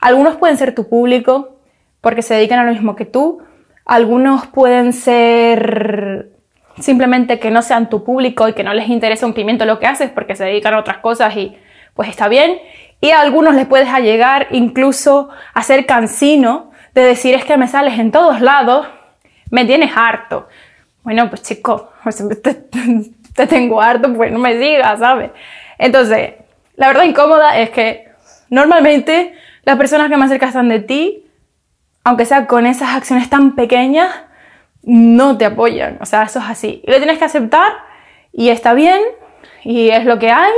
Algunos 0.00 0.36
pueden 0.36 0.56
ser 0.56 0.74
tu 0.74 0.88
público 0.88 1.60
porque 2.00 2.22
se 2.22 2.34
dedican 2.34 2.58
a 2.58 2.64
lo 2.64 2.72
mismo 2.72 2.96
que 2.96 3.04
tú, 3.04 3.42
algunos 3.84 4.46
pueden 4.48 4.92
ser 4.92 6.30
simplemente 6.80 7.38
que 7.38 7.50
no 7.50 7.62
sean 7.62 7.88
tu 7.88 8.04
público 8.04 8.48
y 8.48 8.52
que 8.52 8.64
no 8.64 8.72
les 8.74 8.88
interesa 8.88 9.26
un 9.26 9.34
pimiento 9.34 9.64
lo 9.64 9.78
que 9.78 9.86
haces 9.86 10.10
porque 10.10 10.36
se 10.36 10.44
dedican 10.44 10.74
a 10.74 10.78
otras 10.78 10.98
cosas 10.98 11.36
y 11.36 11.56
pues 11.94 12.08
está 12.08 12.28
bien 12.28 12.58
y 13.00 13.10
a 13.10 13.20
algunos 13.20 13.54
les 13.54 13.66
puedes 13.66 13.92
llegar 14.00 14.48
incluso 14.50 15.28
a 15.54 15.62
ser 15.62 15.86
cansino 15.86 16.70
de 16.94 17.02
decir 17.02 17.34
es 17.34 17.44
que 17.44 17.56
me 17.56 17.68
sales 17.68 17.98
en 17.98 18.10
todos 18.10 18.40
lados, 18.40 18.86
me 19.50 19.64
tienes 19.64 19.92
harto. 19.94 20.48
Bueno, 21.04 21.28
pues 21.30 21.42
chico, 21.42 21.92
te, 23.34 23.46
tengo 23.46 23.80
harto, 23.80 24.12
pues 24.14 24.32
no 24.32 24.38
me 24.38 24.56
digas, 24.56 24.98
¿sabes? 24.98 25.30
Entonces, 25.78 26.34
la 26.74 26.88
verdad 26.88 27.04
incómoda 27.04 27.56
es 27.58 27.70
que 27.70 28.08
normalmente 28.50 29.32
las 29.62 29.76
personas 29.76 30.08
que 30.08 30.16
más 30.16 30.30
cerca 30.30 30.48
están 30.48 30.68
de 30.68 30.80
ti, 30.80 31.24
aunque 32.02 32.24
sea 32.24 32.46
con 32.46 32.66
esas 32.66 32.96
acciones 32.96 33.30
tan 33.30 33.54
pequeñas, 33.54 34.12
no 34.82 35.36
te 35.38 35.44
apoyan. 35.44 35.98
O 36.00 36.06
sea, 36.06 36.22
eso 36.22 36.38
es 36.38 36.46
así. 36.46 36.82
Y 36.86 36.90
lo 36.90 36.96
tienes 36.98 37.18
que 37.18 37.24
aceptar 37.24 37.72
y 38.32 38.50
está 38.50 38.74
bien 38.74 39.00
y 39.64 39.90
es 39.90 40.04
lo 40.04 40.18
que 40.18 40.30
hay 40.30 40.52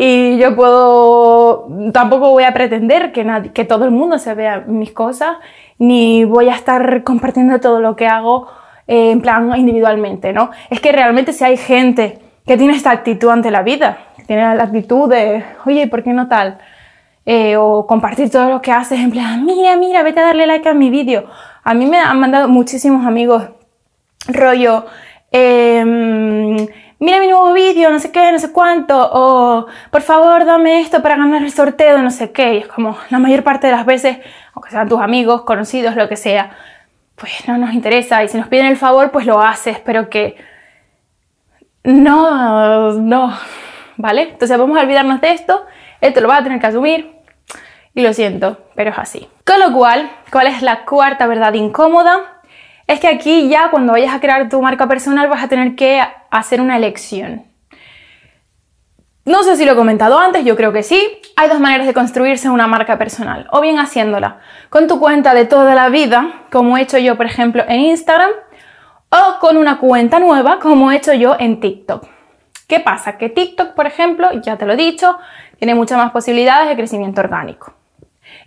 y 0.00 0.38
yo 0.38 0.54
puedo, 0.54 1.66
tampoco 1.92 2.30
voy 2.30 2.44
a 2.44 2.54
pretender 2.54 3.10
que, 3.10 3.24
nadie, 3.24 3.50
que 3.50 3.64
todo 3.64 3.84
el 3.84 3.90
mundo 3.90 4.18
se 4.18 4.32
vea 4.32 4.60
mis 4.60 4.92
cosas, 4.92 5.38
ni 5.78 6.24
voy 6.24 6.48
a 6.48 6.54
estar 6.54 7.02
compartiendo 7.02 7.58
todo 7.58 7.80
lo 7.80 7.96
que 7.96 8.06
hago 8.06 8.46
eh, 8.86 9.10
en 9.10 9.20
plan 9.20 9.52
individualmente, 9.56 10.32
¿no? 10.32 10.52
Es 10.70 10.80
que 10.80 10.92
realmente 10.92 11.32
si 11.32 11.42
hay 11.42 11.56
gente 11.56 12.20
que 12.46 12.56
tiene 12.56 12.74
esta 12.74 12.92
actitud 12.92 13.28
ante 13.28 13.50
la 13.50 13.62
vida, 13.62 13.98
que 14.16 14.22
tiene 14.22 14.54
la 14.54 14.62
actitud 14.62 15.10
de, 15.10 15.44
oye, 15.66 15.88
¿por 15.88 16.04
qué 16.04 16.12
no 16.12 16.28
tal? 16.28 16.58
Eh, 17.26 17.56
o 17.56 17.84
compartir 17.88 18.30
todo 18.30 18.48
lo 18.50 18.62
que 18.62 18.70
haces 18.70 19.00
en 19.00 19.10
plan, 19.10 19.44
mira, 19.44 19.76
mira, 19.76 20.04
vete 20.04 20.20
a 20.20 20.26
darle 20.26 20.46
like 20.46 20.68
a 20.68 20.74
mi 20.74 20.90
vídeo. 20.90 21.24
A 21.68 21.74
mí 21.74 21.84
me 21.84 21.98
han 21.98 22.18
mandado 22.18 22.48
muchísimos 22.48 23.04
amigos 23.04 23.42
rollo, 24.26 24.86
eh, 25.30 25.84
mira 26.98 27.20
mi 27.20 27.26
nuevo 27.26 27.52
vídeo, 27.52 27.90
no 27.90 27.98
sé 27.98 28.10
qué, 28.10 28.32
no 28.32 28.38
sé 28.38 28.52
cuánto, 28.52 28.98
o 29.12 29.66
por 29.90 30.00
favor 30.00 30.46
dame 30.46 30.80
esto 30.80 31.02
para 31.02 31.18
ganar 31.18 31.42
el 31.42 31.52
sorteo, 31.52 32.00
no 32.00 32.10
sé 32.10 32.32
qué. 32.32 32.54
Y 32.54 32.58
es 32.60 32.68
como 32.68 32.96
la 33.10 33.18
mayor 33.18 33.42
parte 33.44 33.66
de 33.66 33.74
las 33.74 33.84
veces, 33.84 34.16
aunque 34.54 34.70
sean 34.70 34.88
tus 34.88 34.98
amigos, 34.98 35.42
conocidos, 35.42 35.94
lo 35.94 36.08
que 36.08 36.16
sea, 36.16 36.52
pues 37.16 37.46
no 37.46 37.58
nos 37.58 37.74
interesa. 37.74 38.24
Y 38.24 38.28
si 38.28 38.38
nos 38.38 38.48
piden 38.48 38.64
el 38.64 38.78
favor, 38.78 39.10
pues 39.10 39.26
lo 39.26 39.38
haces, 39.42 39.78
pero 39.78 40.08
que 40.08 40.36
no, 41.84 42.94
no, 42.94 43.36
¿vale? 43.98 44.22
Entonces 44.22 44.56
vamos 44.56 44.78
a 44.78 44.80
olvidarnos 44.80 45.20
de 45.20 45.32
esto, 45.32 45.66
esto 46.00 46.22
lo 46.22 46.28
vas 46.28 46.40
a 46.40 46.44
tener 46.44 46.60
que 46.60 46.66
asumir 46.66 47.17
y 47.94 48.02
lo 48.02 48.12
siento, 48.12 48.58
pero 48.74 48.90
es 48.90 48.98
así. 48.98 49.28
Con 49.44 49.60
lo 49.60 49.72
cual, 49.72 50.10
¿cuál 50.30 50.46
es 50.46 50.62
la 50.62 50.84
cuarta 50.84 51.26
verdad 51.26 51.54
incómoda? 51.54 52.40
Es 52.86 53.00
que 53.00 53.08
aquí 53.08 53.48
ya 53.48 53.70
cuando 53.70 53.92
vayas 53.92 54.14
a 54.14 54.20
crear 54.20 54.48
tu 54.48 54.62
marca 54.62 54.86
personal 54.86 55.28
vas 55.28 55.42
a 55.42 55.48
tener 55.48 55.76
que 55.76 56.02
hacer 56.30 56.60
una 56.60 56.76
elección. 56.76 57.44
No 59.28 59.42
sé 59.42 59.56
si 59.56 59.66
lo 59.66 59.72
he 59.72 59.76
comentado 59.76 60.18
antes, 60.18 60.42
yo 60.46 60.56
creo 60.56 60.72
que 60.72 60.82
sí. 60.82 61.20
Hay 61.36 61.50
dos 61.50 61.60
maneras 61.60 61.86
de 61.86 61.92
construirse 61.92 62.48
una 62.48 62.66
marca 62.66 62.96
personal. 62.96 63.46
O 63.52 63.60
bien 63.60 63.78
haciéndola 63.78 64.38
con 64.70 64.86
tu 64.86 64.98
cuenta 64.98 65.34
de 65.34 65.44
toda 65.44 65.74
la 65.74 65.90
vida, 65.90 66.44
como 66.50 66.78
he 66.78 66.80
hecho 66.80 66.96
yo, 66.96 67.16
por 67.18 67.26
ejemplo, 67.26 67.62
en 67.68 67.80
Instagram, 67.80 68.30
o 69.10 69.38
con 69.38 69.58
una 69.58 69.78
cuenta 69.78 70.18
nueva, 70.18 70.58
como 70.58 70.90
he 70.90 70.96
hecho 70.96 71.12
yo 71.12 71.36
en 71.38 71.60
TikTok. 71.60 72.06
¿Qué 72.66 72.80
pasa? 72.80 73.18
Que 73.18 73.28
TikTok, 73.28 73.74
por 73.74 73.86
ejemplo, 73.86 74.30
ya 74.40 74.56
te 74.56 74.64
lo 74.64 74.72
he 74.72 74.76
dicho, 74.76 75.18
tiene 75.58 75.74
muchas 75.74 75.98
más 75.98 76.10
posibilidades 76.10 76.68
de 76.68 76.76
crecimiento 76.76 77.20
orgánico. 77.20 77.74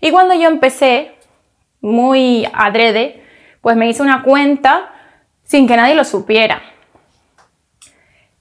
Y 0.02 0.12
cuando 0.12 0.34
yo 0.34 0.50
empecé, 0.50 1.14
muy 1.82 2.48
adrede, 2.54 3.24
pues 3.62 3.76
me 3.76 3.88
hice 3.90 4.04
una 4.04 4.24
cuenta 4.24 4.90
sin 5.44 5.68
que 5.68 5.76
nadie 5.76 5.96
lo 5.96 6.04
supiera. 6.04 6.62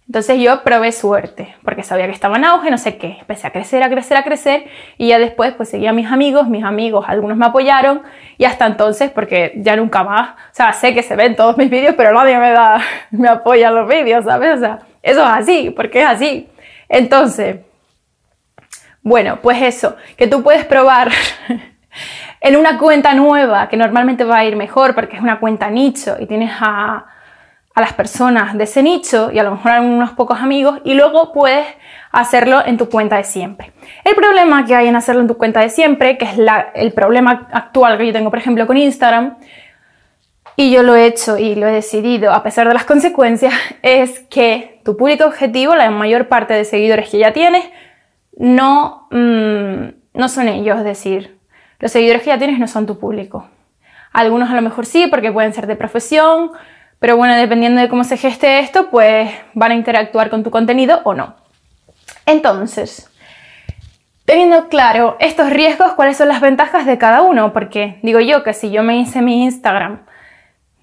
Entonces 0.06 0.40
yo 0.40 0.64
probé 0.64 0.90
suerte, 0.90 1.54
porque 1.62 1.84
sabía 1.84 2.06
que 2.06 2.12
estaba 2.12 2.36
en 2.36 2.44
auge, 2.44 2.68
no 2.68 2.78
sé 2.78 2.96
qué. 2.96 3.18
Empecé 3.20 3.46
a 3.46 3.52
crecer, 3.52 3.80
a 3.84 3.88
crecer, 3.88 4.16
a 4.16 4.24
crecer, 4.24 4.64
y 4.98 5.06
ya 5.08 5.20
después 5.20 5.52
pues 5.52 5.68
seguía 5.68 5.90
a 5.90 5.92
mis 5.92 6.10
amigos, 6.10 6.48
mis 6.48 6.64
amigos, 6.64 7.04
algunos 7.06 7.36
me 7.36 7.46
apoyaron, 7.46 8.02
y 8.36 8.44
hasta 8.44 8.66
entonces, 8.66 9.12
porque 9.12 9.52
ya 9.56 9.76
nunca 9.76 10.02
más, 10.02 10.30
o 10.30 10.54
sea, 10.54 10.72
sé 10.72 10.94
que 10.94 11.04
se 11.04 11.14
ven 11.14 11.36
todos 11.36 11.56
mis 11.56 11.70
vídeos, 11.70 11.94
pero 11.96 12.12
nadie 12.12 12.36
me 12.38 12.50
da, 12.50 12.80
me 13.12 13.28
apoya 13.28 13.68
en 13.68 13.74
los 13.76 13.88
vídeos, 13.88 14.24
¿sabes? 14.24 14.56
O 14.56 14.58
sea, 14.58 14.80
eso 15.00 15.20
es 15.20 15.28
así, 15.28 15.70
porque 15.70 16.00
es 16.00 16.08
así. 16.08 16.48
Entonces, 16.88 17.60
bueno, 19.02 19.38
pues 19.42 19.62
eso, 19.62 19.96
que 20.16 20.26
tú 20.26 20.42
puedes 20.42 20.64
probar 20.64 21.10
en 22.40 22.56
una 22.56 22.78
cuenta 22.78 23.14
nueva, 23.14 23.68
que 23.68 23.76
normalmente 23.76 24.24
va 24.24 24.38
a 24.38 24.44
ir 24.44 24.56
mejor 24.56 24.94
porque 24.94 25.16
es 25.16 25.22
una 25.22 25.40
cuenta 25.40 25.70
nicho 25.70 26.16
y 26.18 26.26
tienes 26.26 26.50
a 26.60 27.06
las 27.76 27.92
personas 27.94 28.56
de 28.56 28.64
ese 28.64 28.82
nicho 28.82 29.30
y 29.32 29.38
a 29.38 29.42
lo 29.42 29.52
mejor 29.52 29.72
a 29.72 29.80
unos 29.80 30.10
pocos 30.10 30.38
amigos 30.40 30.80
y 30.84 30.94
luego 30.94 31.32
puedes 31.32 31.66
hacerlo 32.12 32.62
en 32.64 32.76
tu 32.76 32.88
cuenta 32.88 33.16
de 33.16 33.24
siempre. 33.24 33.72
El 34.04 34.14
problema 34.14 34.64
que 34.64 34.74
hay 34.74 34.88
en 34.88 34.96
hacerlo 34.96 35.22
en 35.22 35.28
tu 35.28 35.36
cuenta 35.36 35.60
de 35.60 35.70
siempre, 35.70 36.18
que 36.18 36.24
es 36.24 36.32
el 36.74 36.92
problema 36.92 37.48
actual 37.52 37.98
que 37.98 38.06
yo 38.06 38.12
tengo, 38.12 38.30
por 38.30 38.38
ejemplo, 38.38 38.66
con 38.66 38.76
Instagram, 38.76 39.36
y 40.56 40.70
yo 40.70 40.82
lo 40.82 40.94
he 40.94 41.06
hecho 41.06 41.38
y 41.38 41.54
lo 41.54 41.66
he 41.66 41.72
decidido 41.72 42.32
a 42.32 42.42
pesar 42.42 42.68
de 42.68 42.74
las 42.74 42.84
consecuencias, 42.92 43.54
es 43.82 44.20
que 44.30 44.80
tu 44.84 44.96
público 44.96 45.24
objetivo, 45.24 45.74
la 45.74 45.90
mayor 45.90 46.28
parte 46.28 46.54
de 46.54 46.64
seguidores 46.64 47.08
que 47.08 47.18
ya 47.18 47.32
tienes, 47.32 47.64
no, 48.36 49.08
mm, 49.10 50.18
no 50.18 50.28
son 50.28 50.48
ellos, 50.48 50.78
es 50.78 50.84
decir, 50.84 51.38
los 51.78 51.92
seguidores 51.92 52.22
que 52.22 52.28
ya 52.28 52.38
tienes 52.38 52.58
no 52.58 52.68
son 52.68 52.86
tu 52.86 52.98
público. 52.98 53.48
Algunos 54.12 54.50
a 54.50 54.54
lo 54.54 54.62
mejor 54.62 54.86
sí, 54.86 55.06
porque 55.06 55.32
pueden 55.32 55.54
ser 55.54 55.66
de 55.66 55.76
profesión, 55.76 56.52
pero 56.98 57.16
bueno, 57.16 57.34
dependiendo 57.34 57.80
de 57.80 57.88
cómo 57.88 58.04
se 58.04 58.16
geste 58.16 58.58
esto, 58.58 58.90
pues 58.90 59.30
van 59.54 59.72
a 59.72 59.74
interactuar 59.74 60.30
con 60.30 60.42
tu 60.42 60.50
contenido 60.50 61.00
o 61.04 61.14
no. 61.14 61.34
Entonces, 62.26 63.10
teniendo 64.26 64.68
claro 64.68 65.16
estos 65.18 65.50
riesgos, 65.50 65.92
cuáles 65.94 66.16
son 66.16 66.28
las 66.28 66.40
ventajas 66.40 66.86
de 66.86 66.98
cada 66.98 67.22
uno, 67.22 67.52
porque 67.52 67.98
digo 68.02 68.20
yo 68.20 68.42
que 68.42 68.52
si 68.52 68.70
yo 68.70 68.82
me 68.82 68.98
hice 68.98 69.22
mi 69.22 69.42
Instagram 69.44 70.00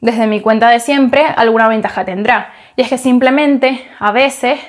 desde 0.01 0.27
mi 0.27 0.42
cuenta 0.42 0.70
de 0.70 0.80
siempre, 0.80 1.25
alguna 1.36 1.68
ventaja 1.68 2.06
tendrá. 2.06 2.51
Y 2.75 2.82
es 2.82 2.89
que 2.89 2.98
simplemente 2.98 3.88
a 4.00 4.12
veces 4.12 4.60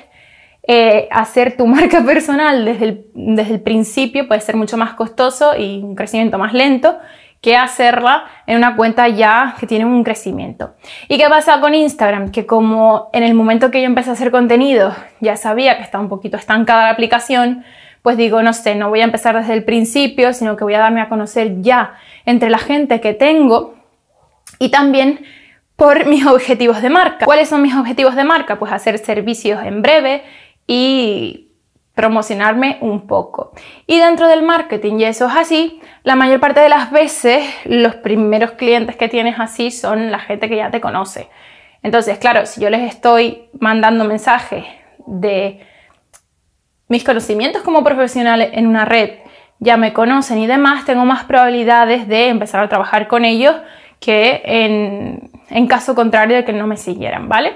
eh, 0.63 1.07
hacer 1.11 1.57
tu 1.57 1.67
marca 1.67 2.03
personal 2.03 2.65
desde 2.65 3.05
desde 3.13 3.53
el 3.55 3.61
principio 3.61 4.27
puede 4.27 4.41
ser 4.41 4.55
mucho 4.55 4.77
más 4.77 4.93
costoso 4.93 5.55
y 5.57 5.81
un 5.81 5.95
crecimiento 5.95 6.37
más 6.37 6.53
lento 6.53 6.97
que 7.41 7.55
hacerla 7.55 8.25
en 8.47 8.57
una 8.57 8.75
cuenta 8.75 9.07
ya 9.07 9.55
que 9.59 9.65
tiene 9.65 9.85
un 9.85 10.03
crecimiento. 10.03 10.75
¿Y 11.07 11.17
qué 11.17 11.29
pasa 11.29 11.61
con 11.61 11.73
Instagram? 11.73 12.31
Que 12.31 12.45
como 12.45 13.09
en 13.13 13.23
el 13.23 13.33
momento 13.33 13.71
que 13.71 13.81
yo 13.81 13.85
empecé 13.85 14.09
a 14.09 14.13
hacer 14.13 14.31
contenido 14.31 14.93
ya 15.21 15.37
sabía 15.37 15.77
que 15.77 15.83
estaba 15.83 16.03
un 16.03 16.09
poquito 16.09 16.35
estancada 16.35 16.83
la 16.83 16.89
aplicación, 16.89 17.63
pues 18.01 18.17
digo, 18.17 18.41
no 18.41 18.53
sé, 18.53 18.75
no 18.75 18.89
voy 18.89 19.01
a 19.01 19.05
empezar 19.05 19.37
desde 19.37 19.53
el 19.53 19.63
principio, 19.63 20.33
sino 20.33 20.57
que 20.57 20.63
voy 20.63 20.73
a 20.73 20.79
darme 20.79 21.01
a 21.01 21.09
conocer 21.09 21.61
ya 21.61 21.95
entre 22.25 22.49
la 22.49 22.57
gente 22.57 22.99
que 22.99 23.13
tengo 23.13 23.75
y 24.57 24.69
también 24.69 25.25
por 25.75 26.05
mis 26.07 26.25
objetivos 26.25 26.81
de 26.81 26.89
marca. 26.89 27.25
¿Cuáles 27.25 27.47
son 27.47 27.61
mis 27.61 27.75
objetivos 27.75 28.15
de 28.15 28.25
marca? 28.25 28.59
Pues 28.59 28.71
hacer 28.73 28.97
servicios 28.97 29.63
en 29.63 29.81
breve 29.81 30.23
y 30.71 31.47
promocionarme 31.95 32.77
un 32.81 33.07
poco. 33.07 33.51
Y 33.87 33.97
dentro 33.97 34.27
del 34.27 34.43
marketing, 34.43 34.99
y 34.99 35.05
eso 35.05 35.25
es 35.25 35.35
así, 35.35 35.81
la 36.03 36.15
mayor 36.15 36.39
parte 36.39 36.59
de 36.59 36.69
las 36.69 36.91
veces 36.91 37.43
los 37.65 37.95
primeros 37.95 38.51
clientes 38.51 38.95
que 38.95 39.09
tienes 39.09 39.39
así 39.39 39.71
son 39.71 40.11
la 40.11 40.19
gente 40.19 40.47
que 40.47 40.57
ya 40.57 40.69
te 40.69 40.79
conoce. 40.79 41.27
Entonces, 41.81 42.19
claro, 42.19 42.45
si 42.45 42.61
yo 42.61 42.69
les 42.69 42.81
estoy 42.83 43.49
mandando 43.59 44.05
mensajes 44.05 44.63
de 45.07 45.65
mis 46.87 47.03
conocimientos 47.03 47.63
como 47.63 47.83
profesional 47.83 48.43
en 48.43 48.67
una 48.67 48.85
red, 48.85 49.09
ya 49.57 49.75
me 49.75 49.91
conocen 49.91 50.37
y 50.37 50.45
demás, 50.45 50.85
tengo 50.85 51.03
más 51.03 51.23
probabilidades 51.23 52.07
de 52.07 52.27
empezar 52.27 52.63
a 52.63 52.69
trabajar 52.69 53.07
con 53.07 53.25
ellos 53.25 53.55
que 53.99 54.43
en, 54.45 55.31
en 55.49 55.67
caso 55.67 55.95
contrario 55.95 56.37
de 56.37 56.45
que 56.45 56.53
no 56.53 56.67
me 56.67 56.77
siguieran, 56.77 57.27
¿vale? 57.27 57.55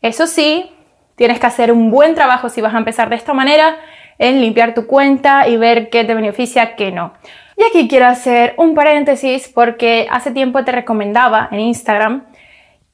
Eso 0.00 0.26
sí, 0.26 0.70
Tienes 1.16 1.38
que 1.38 1.46
hacer 1.46 1.72
un 1.72 1.90
buen 1.90 2.14
trabajo 2.14 2.48
si 2.48 2.60
vas 2.60 2.74
a 2.74 2.78
empezar 2.78 3.08
de 3.08 3.16
esta 3.16 3.34
manera 3.34 3.76
en 4.18 4.40
limpiar 4.40 4.74
tu 4.74 4.86
cuenta 4.86 5.48
y 5.48 5.56
ver 5.56 5.90
qué 5.90 6.04
te 6.04 6.14
beneficia, 6.14 6.76
qué 6.76 6.92
no. 6.92 7.14
Y 7.56 7.62
aquí 7.64 7.88
quiero 7.88 8.06
hacer 8.06 8.54
un 8.56 8.74
paréntesis 8.74 9.48
porque 9.48 10.08
hace 10.10 10.32
tiempo 10.32 10.64
te 10.64 10.72
recomendaba 10.72 11.48
en 11.52 11.60
Instagram 11.60 12.24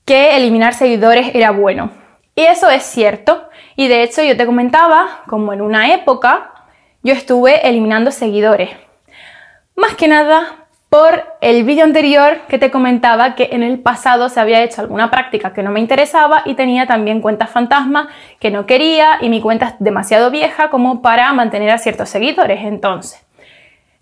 que 0.05 0.37
eliminar 0.37 0.75
seguidores 0.75 1.35
era 1.35 1.51
bueno. 1.51 1.91
Y 2.35 2.43
eso 2.43 2.69
es 2.71 2.83
cierto. 2.83 3.49
Y 3.77 3.89
de 3.89 4.03
hecho 4.03 4.23
yo 4.23 4.37
te 4.37 4.47
comentaba 4.47 5.23
como 5.27 5.53
en 5.53 5.63
una 5.63 5.95
época 5.95 6.53
yo 7.03 7.15
estuve 7.15 7.67
eliminando 7.67 8.11
seguidores. 8.11 8.71
Más 9.77 9.95
que 9.95 10.09
nada 10.09 10.60
por 10.91 11.23
el 11.41 11.63
vídeo 11.63 11.85
anterior 11.85 12.41
que 12.49 12.59
te 12.59 12.73
comentaba 12.73 13.37
que 13.37 13.51
en 13.53 13.63
el 13.63 13.79
pasado 13.79 14.29
se 14.29 14.41
había 14.41 14.63
hecho 14.65 14.81
alguna 14.81 15.09
práctica 15.09 15.53
que 15.53 15.63
no 15.63 15.71
me 15.71 15.79
interesaba 15.79 16.43
y 16.45 16.55
tenía 16.55 16.89
también 16.89 17.21
cuentas 17.21 17.49
fantasma 17.49 18.09
que 18.41 18.51
no 18.51 18.67
quería 18.67 19.19
y 19.21 19.29
mi 19.29 19.41
cuenta 19.41 19.69
es 19.69 19.75
demasiado 19.79 20.33
vieja 20.33 20.69
como 20.69 21.01
para 21.01 21.33
mantener 21.33 21.71
a 21.71 21.79
ciertos 21.79 22.09
seguidores. 22.09 22.65
Entonces, 22.65 23.25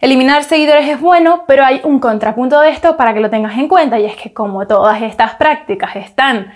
eliminar 0.00 0.44
seguidores 0.44 0.88
es 0.88 0.98
bueno, 0.98 1.44
pero 1.46 1.62
hay 1.62 1.82
un 1.84 2.00
contrapunto 2.00 2.58
de 2.60 2.70
esto 2.70 2.96
para 2.96 3.12
que 3.12 3.20
lo 3.20 3.28
tengas 3.28 3.58
en 3.58 3.68
cuenta 3.68 3.98
y 4.00 4.06
es 4.06 4.16
que 4.16 4.32
como 4.32 4.66
todas 4.66 5.02
estas 5.02 5.34
prácticas 5.34 5.94
están 5.94 6.54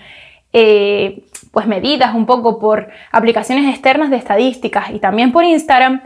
eh, 0.51 1.25
pues 1.51 1.67
medidas 1.67 2.15
un 2.15 2.25
poco 2.25 2.57
por 2.57 2.89
aplicaciones 3.11 3.69
externas 3.69 4.09
de 4.09 4.17
estadísticas 4.17 4.89
y 4.89 4.99
también 4.99 5.31
por 5.31 5.43
Instagram, 5.43 6.01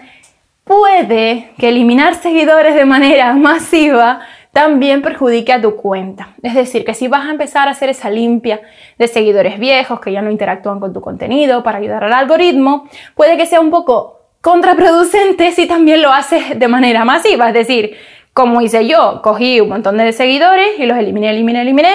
puede 0.68 1.52
que 1.58 1.70
eliminar 1.70 2.16
seguidores 2.16 2.76
de 2.76 2.86
manera 2.86 3.34
masiva 3.36 4.20
también 4.52 5.02
perjudique 5.02 5.54
a 5.54 5.62
tu 5.62 5.76
cuenta. 5.76 6.30
Es 6.42 6.56
decir, 6.56 6.84
que 6.84 6.94
si 6.94 7.08
vas 7.08 7.28
a 7.28 7.32
empezar 7.32 7.68
a 7.68 7.72
hacer 7.72 7.90
esa 7.90 8.10
limpia 8.10 8.60
de 8.98 9.08
seguidores 9.08 9.60
viejos 9.60 10.00
que 10.00 10.12
ya 10.12 10.22
no 10.22 10.32
interactúan 10.32 10.80
con 10.80 10.94
tu 10.94 11.02
contenido 11.02 11.64
para 11.64 11.78
ayudar 11.78 12.04
al 12.04 12.14
algoritmo, 12.14 12.88
puede 13.16 13.38
que 13.38 13.46
sea 13.46 13.60
un 13.60 13.70
poco 13.70 14.22
contraproducente 14.42 15.52
si 15.52 15.68
también 15.68 16.02
lo 16.02 16.12
haces 16.12 16.58
de 16.58 16.68
manera 16.68 17.06
masiva. 17.06 17.50
Es 17.50 17.54
decir, 17.54 17.98
como 18.34 18.62
hice 18.62 18.88
yo, 18.88 19.22
cogí 19.22 19.62
un 19.62 19.70
montón 19.70 19.98
de 19.98 20.12
seguidores 20.12 20.80
y 20.80 20.86
los 20.86 20.98
eliminé, 20.98 21.30
eliminé, 21.30 21.62
eliminé. 21.62 21.94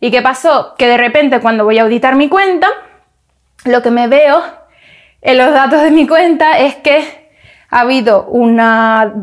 ¿Y 0.00 0.10
qué 0.12 0.22
pasó? 0.22 0.74
Que 0.78 0.86
de 0.86 0.98
repente 0.98 1.40
cuando 1.40 1.64
voy 1.64 1.78
a 1.78 1.82
auditar 1.82 2.14
mi 2.14 2.28
cuenta, 2.28 2.68
lo 3.64 3.82
que 3.82 3.90
me 3.90 4.06
veo 4.06 4.42
en 5.22 5.38
los 5.38 5.52
datos 5.52 5.82
de 5.82 5.90
mi 5.90 6.06
cuenta 6.06 6.58
es 6.60 6.76
que 6.76 7.25
ha 7.70 7.80
habido 7.80 8.26
una, 8.26 9.14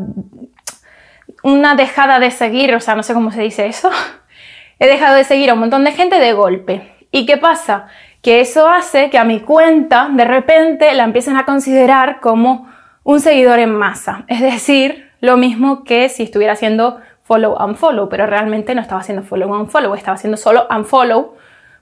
una 1.42 1.74
dejada 1.74 2.18
de 2.18 2.30
seguir, 2.30 2.74
o 2.74 2.80
sea, 2.80 2.94
no 2.94 3.02
sé 3.02 3.14
cómo 3.14 3.30
se 3.30 3.42
dice 3.42 3.66
eso. 3.66 3.90
He 4.78 4.86
dejado 4.86 5.16
de 5.16 5.24
seguir 5.24 5.50
a 5.50 5.54
un 5.54 5.60
montón 5.60 5.84
de 5.84 5.92
gente 5.92 6.18
de 6.18 6.32
golpe. 6.32 6.92
¿Y 7.10 7.26
qué 7.26 7.36
pasa? 7.36 7.86
Que 8.22 8.40
eso 8.40 8.68
hace 8.68 9.10
que 9.10 9.18
a 9.18 9.24
mi 9.24 9.40
cuenta 9.40 10.08
de 10.10 10.24
repente 10.24 10.92
la 10.94 11.04
empiecen 11.04 11.36
a 11.36 11.44
considerar 11.44 12.20
como 12.20 12.68
un 13.04 13.20
seguidor 13.20 13.58
en 13.58 13.74
masa. 13.74 14.24
Es 14.28 14.40
decir, 14.40 15.10
lo 15.20 15.36
mismo 15.36 15.84
que 15.84 16.08
si 16.08 16.24
estuviera 16.24 16.54
haciendo 16.54 17.00
follow 17.22 17.56
and 17.58 17.76
follow, 17.76 18.08
pero 18.08 18.26
realmente 18.26 18.74
no 18.74 18.82
estaba 18.82 19.00
haciendo 19.00 19.22
follow 19.22 19.54
and 19.54 19.68
follow, 19.68 19.94
estaba 19.94 20.16
haciendo 20.16 20.36
solo 20.36 20.66
unfollow 20.70 21.34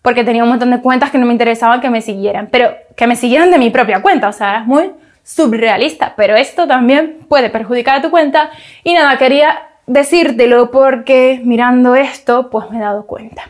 porque 0.02 0.24
tenía 0.24 0.42
un 0.42 0.50
montón 0.50 0.70
de 0.70 0.80
cuentas 0.80 1.10
que 1.10 1.18
no 1.18 1.26
me 1.26 1.32
interesaban 1.32 1.80
que 1.80 1.90
me 1.90 2.02
siguieran, 2.02 2.48
pero 2.50 2.74
que 2.96 3.06
me 3.06 3.16
siguieran 3.16 3.50
de 3.50 3.58
mi 3.58 3.70
propia 3.70 4.02
cuenta, 4.02 4.28
o 4.28 4.32
sea, 4.32 4.58
es 4.58 4.66
muy 4.66 4.90
subrealista, 5.22 6.14
pero 6.16 6.36
esto 6.36 6.66
también 6.66 7.18
puede 7.28 7.50
perjudicar 7.50 7.98
a 7.98 8.02
tu 8.02 8.10
cuenta 8.10 8.50
y 8.84 8.94
nada, 8.94 9.18
quería 9.18 9.68
decírtelo 9.86 10.70
porque 10.70 11.40
mirando 11.44 11.94
esto 11.94 12.50
pues 12.50 12.70
me 12.70 12.78
he 12.78 12.80
dado 12.80 13.06
cuenta. 13.06 13.44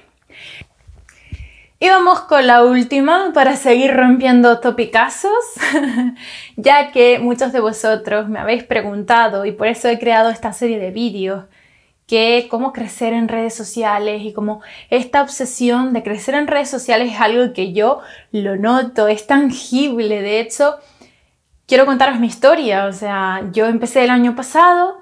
Y 1.82 1.88
vamos 1.88 2.20
con 2.20 2.46
la 2.46 2.62
última 2.62 3.32
para 3.34 3.56
seguir 3.56 3.92
rompiendo 3.92 4.60
topicazos, 4.60 5.32
ya 6.56 6.92
que 6.92 7.18
muchos 7.18 7.52
de 7.52 7.58
vosotros 7.58 8.28
me 8.28 8.38
habéis 8.38 8.62
preguntado 8.62 9.44
y 9.44 9.50
por 9.50 9.66
eso 9.66 9.88
he 9.88 9.98
creado 9.98 10.30
esta 10.30 10.52
serie 10.52 10.78
de 10.78 10.92
vídeos 10.92 11.46
que 12.06 12.46
cómo 12.48 12.72
crecer 12.72 13.12
en 13.14 13.26
redes 13.26 13.54
sociales 13.54 14.22
y 14.22 14.32
cómo 14.32 14.60
esta 14.90 15.22
obsesión 15.22 15.92
de 15.92 16.04
crecer 16.04 16.36
en 16.36 16.46
redes 16.46 16.70
sociales 16.70 17.14
es 17.14 17.20
algo 17.20 17.52
que 17.52 17.72
yo 17.72 18.00
lo 18.30 18.54
noto, 18.54 19.08
es 19.08 19.26
tangible, 19.26 20.22
de 20.22 20.38
hecho 20.38 20.76
quiero 21.72 21.86
contaros 21.86 22.20
mi 22.20 22.26
historia, 22.26 22.84
o 22.84 22.92
sea, 22.92 23.48
yo 23.50 23.64
empecé 23.64 24.04
el 24.04 24.10
año 24.10 24.36
pasado 24.36 24.98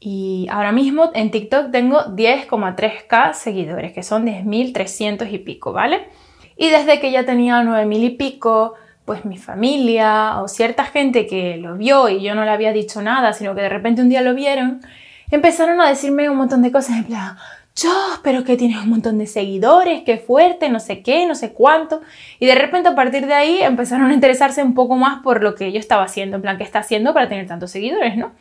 y 0.00 0.48
ahora 0.50 0.72
mismo 0.72 1.12
en 1.14 1.30
TikTok 1.30 1.70
tengo 1.70 2.06
10,3k 2.06 3.34
seguidores, 3.34 3.92
que 3.92 4.02
son 4.02 4.26
10.300 4.26 5.30
y 5.30 5.38
pico, 5.38 5.72
¿vale? 5.72 6.08
Y 6.56 6.70
desde 6.70 6.98
que 6.98 7.12
ya 7.12 7.24
tenía 7.24 7.62
9.000 7.62 8.02
y 8.02 8.10
pico, 8.10 8.74
pues 9.04 9.24
mi 9.24 9.38
familia 9.38 10.42
o 10.42 10.48
cierta 10.48 10.86
gente 10.86 11.28
que 11.28 11.56
lo 11.56 11.76
vio 11.76 12.08
y 12.08 12.20
yo 12.20 12.34
no 12.34 12.44
le 12.44 12.50
había 12.50 12.72
dicho 12.72 13.00
nada, 13.00 13.32
sino 13.32 13.54
que 13.54 13.60
de 13.60 13.68
repente 13.68 14.02
un 14.02 14.08
día 14.08 14.20
lo 14.20 14.34
vieron, 14.34 14.80
empezaron 15.30 15.80
a 15.80 15.88
decirme 15.88 16.28
un 16.28 16.36
montón 16.36 16.62
de 16.62 16.72
cosas 16.72 17.06
yo, 17.80 17.94
pero 18.22 18.44
que 18.44 18.56
tienes 18.56 18.78
un 18.78 18.90
montón 18.90 19.18
de 19.18 19.26
seguidores, 19.26 20.02
qué 20.04 20.18
fuerte, 20.18 20.68
no 20.68 20.80
sé 20.80 21.02
qué, 21.02 21.26
no 21.26 21.34
sé 21.34 21.52
cuánto. 21.52 22.00
Y 22.38 22.46
de 22.46 22.54
repente 22.54 22.88
a 22.88 22.94
partir 22.94 23.26
de 23.26 23.34
ahí 23.34 23.62
empezaron 23.62 24.10
a 24.10 24.14
interesarse 24.14 24.62
un 24.62 24.74
poco 24.74 24.96
más 24.96 25.22
por 25.22 25.42
lo 25.42 25.54
que 25.54 25.72
yo 25.72 25.78
estaba 25.78 26.04
haciendo, 26.04 26.36
en 26.36 26.42
plan, 26.42 26.58
¿qué 26.58 26.64
está 26.64 26.80
haciendo 26.80 27.14
para 27.14 27.28
tener 27.28 27.46
tantos 27.46 27.70
seguidores, 27.70 28.16
no? 28.16 28.32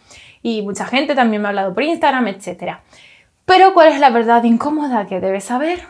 y 0.41 0.61
mucha 0.61 0.85
gente 0.85 1.15
también 1.15 1.41
me 1.41 1.47
ha 1.47 1.49
hablado 1.49 1.73
por 1.73 1.83
Instagram, 1.83 2.27
etc. 2.27 2.77
Pero 3.45 3.73
¿cuál 3.73 3.89
es 3.89 3.99
la 3.99 4.09
verdad 4.09 4.43
incómoda 4.43 5.05
que 5.05 5.19
debes 5.19 5.45
saber? 5.45 5.81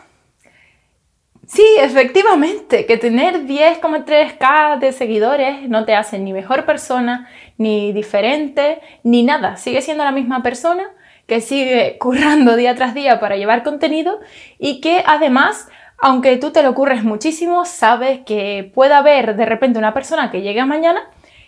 Sí, 1.46 1.64
efectivamente, 1.80 2.84
que 2.84 2.98
tener 2.98 3.46
10,3k 3.46 4.78
de 4.78 4.92
seguidores 4.92 5.68
no 5.68 5.86
te 5.86 5.94
hace 5.94 6.18
ni 6.18 6.32
mejor 6.32 6.66
persona, 6.66 7.28
ni 7.56 7.92
diferente, 7.92 8.80
ni 9.02 9.22
nada. 9.22 9.56
Sigue 9.56 9.80
siendo 9.80 10.04
la 10.04 10.12
misma 10.12 10.42
persona 10.42 10.84
que 11.28 11.40
sigue 11.40 11.98
currando 11.98 12.56
día 12.56 12.74
tras 12.74 12.94
día 12.94 13.20
para 13.20 13.36
llevar 13.36 13.62
contenido 13.62 14.18
y 14.58 14.80
que 14.80 15.04
además, 15.06 15.68
aunque 15.98 16.38
tú 16.38 16.50
te 16.50 16.64
lo 16.64 16.74
curres 16.74 17.04
muchísimo, 17.04 17.64
sabes 17.66 18.20
que 18.26 18.72
puede 18.74 18.94
haber 18.94 19.36
de 19.36 19.46
repente 19.46 19.78
una 19.78 19.94
persona 19.94 20.30
que 20.32 20.40
llegue 20.40 20.64
mañana 20.64 21.02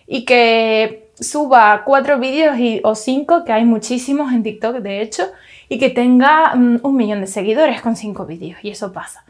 y 0.06 0.24
que 0.24 1.08
suba 1.18 1.82
cuatro 1.84 2.18
vídeos 2.18 2.56
o 2.84 2.94
cinco, 2.94 3.44
que 3.44 3.52
hay 3.52 3.64
muchísimos 3.64 4.32
en 4.32 4.42
TikTok 4.42 4.76
de 4.76 5.00
hecho, 5.00 5.24
y 5.68 5.78
que 5.78 5.88
tenga 5.88 6.54
mm, 6.54 6.80
un 6.82 6.96
millón 6.96 7.22
de 7.22 7.26
seguidores 7.26 7.80
con 7.80 7.96
cinco 7.96 8.26
vídeos. 8.26 8.58
Y 8.62 8.70
eso 8.70 8.92
pasa. 8.92 9.24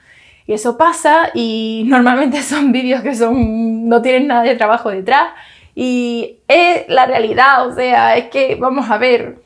Y 0.47 0.55
eso 0.55 0.77
pasa 0.77 1.31
y 1.33 1.85
normalmente 1.89 2.43
son 2.43 2.73
vídeos 2.73 3.03
que 3.03 3.15
son, 3.15 3.89
no 3.89 4.03
tienen 4.03 4.27
nada 4.27 4.43
de 4.43 4.57
trabajo 4.57 4.91
detrás. 4.91 5.29
Y 5.77 6.39
es 6.49 6.89
la 6.89 7.07
realidad, 7.07 7.69
o 7.69 7.75
sea, 7.75 8.17
es 8.17 8.31
que 8.31 8.57
vamos 8.57 8.91
a 8.91 8.99
ver, 8.99 9.37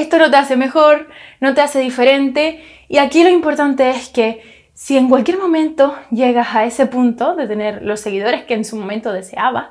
esto 0.00 0.18
no 0.18 0.30
te 0.30 0.36
hace 0.36 0.56
mejor, 0.56 1.08
no 1.40 1.54
te 1.54 1.60
hace 1.60 1.80
diferente. 1.80 2.62
Y 2.88 2.98
aquí 2.98 3.22
lo 3.22 3.30
importante 3.30 3.90
es 3.90 4.08
que 4.08 4.42
si 4.74 4.96
en 4.98 5.08
cualquier 5.08 5.38
momento 5.38 5.94
llegas 6.10 6.54
a 6.54 6.64
ese 6.64 6.86
punto 6.86 7.36
de 7.36 7.46
tener 7.46 7.82
los 7.82 8.00
seguidores 8.00 8.44
que 8.44 8.54
en 8.54 8.64
su 8.64 8.76
momento 8.76 9.12
deseabas, 9.12 9.68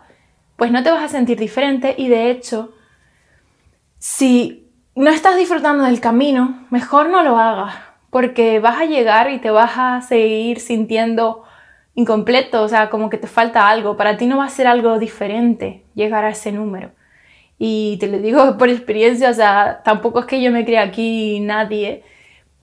pues 0.56 0.72
no 0.72 0.82
te 0.82 0.92
vas 0.92 1.04
a 1.04 1.08
sentir 1.10 1.38
diferente 1.38 1.94
y 1.98 2.08
de 2.08 2.32
hecho, 2.32 2.74
si 3.98 4.72
no 4.96 5.10
estás 5.10 5.36
disfrutando 5.36 5.84
del 5.84 6.00
camino, 6.00 6.66
mejor 6.70 7.10
no 7.10 7.22
lo 7.24 7.38
hagas, 7.38 7.76
porque 8.10 8.60
vas 8.60 8.80
a 8.80 8.86
llegar 8.86 9.30
y 9.30 9.40
te 9.40 9.52
vas 9.52 9.74
a 9.76 10.02
seguir 10.02 10.60
sintiendo 10.60 11.44
incompleto, 11.96 12.64
o 12.64 12.70
sea, 12.70 12.90
como 12.90 13.10
que 13.10 13.18
te 13.18 13.28
falta 13.28 13.68
algo, 13.68 13.98
para 13.98 14.16
ti 14.16 14.26
no 14.26 14.38
va 14.38 14.46
a 14.46 14.50
ser 14.50 14.68
algo 14.68 15.00
diferente 15.00 15.84
llegar 15.96 16.24
a 16.24 16.30
ese 16.30 16.52
número. 16.52 16.92
Y 17.58 17.98
te 18.00 18.08
lo 18.08 18.20
digo 18.20 18.58
por 18.58 18.70
experiencia, 18.70 19.30
o 19.30 19.34
sea, 19.34 19.82
tampoco 19.84 20.20
es 20.20 20.26
que 20.26 20.42
yo 20.42 20.52
me 20.52 20.66
crea 20.66 20.84
aquí 20.84 21.40
nadie, 21.40 22.04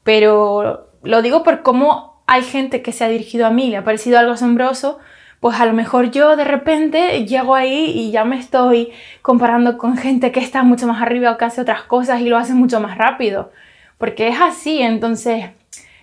pero 0.03 0.88
lo 1.03 1.22
digo 1.22 1.42
por 1.42 1.62
cómo 1.62 2.22
hay 2.26 2.42
gente 2.42 2.83
que 2.83 2.92
se 2.92 3.05
ha 3.05 3.09
dirigido 3.09 3.46
a 3.46 3.50
mí, 3.50 3.70
le 3.70 3.79
ha 3.79 3.85
parecido 3.85 4.18
algo 4.18 4.33
asombroso, 4.33 4.98
pues 5.40 5.59
a 5.59 5.66
lo 5.66 5.72
mejor 5.72 6.11
yo 6.11 6.37
de 6.37 6.44
repente 6.44 7.24
llego 7.26 7.55
ahí 7.55 7.90
y 7.94 8.11
ya 8.11 8.24
me 8.24 8.38
estoy 8.38 8.92
comparando 9.22 9.79
con 9.79 9.96
gente 9.96 10.33
que 10.33 10.40
está 10.40 10.62
mucho 10.62 10.87
más 10.87 11.03
arriba 11.03 11.33
o 11.33 11.38
que 11.38 11.46
hace 11.46 11.62
otras 11.62 11.83
cosas 11.83 12.20
y 12.20 12.29
lo 12.29 12.37
hace 12.37 12.53
mucho 12.55 12.79
más 12.79 12.98
rápido. 12.98 13.50
Porque 13.96 14.29
es 14.29 14.40
así, 14.40 14.81
entonces 14.81 15.46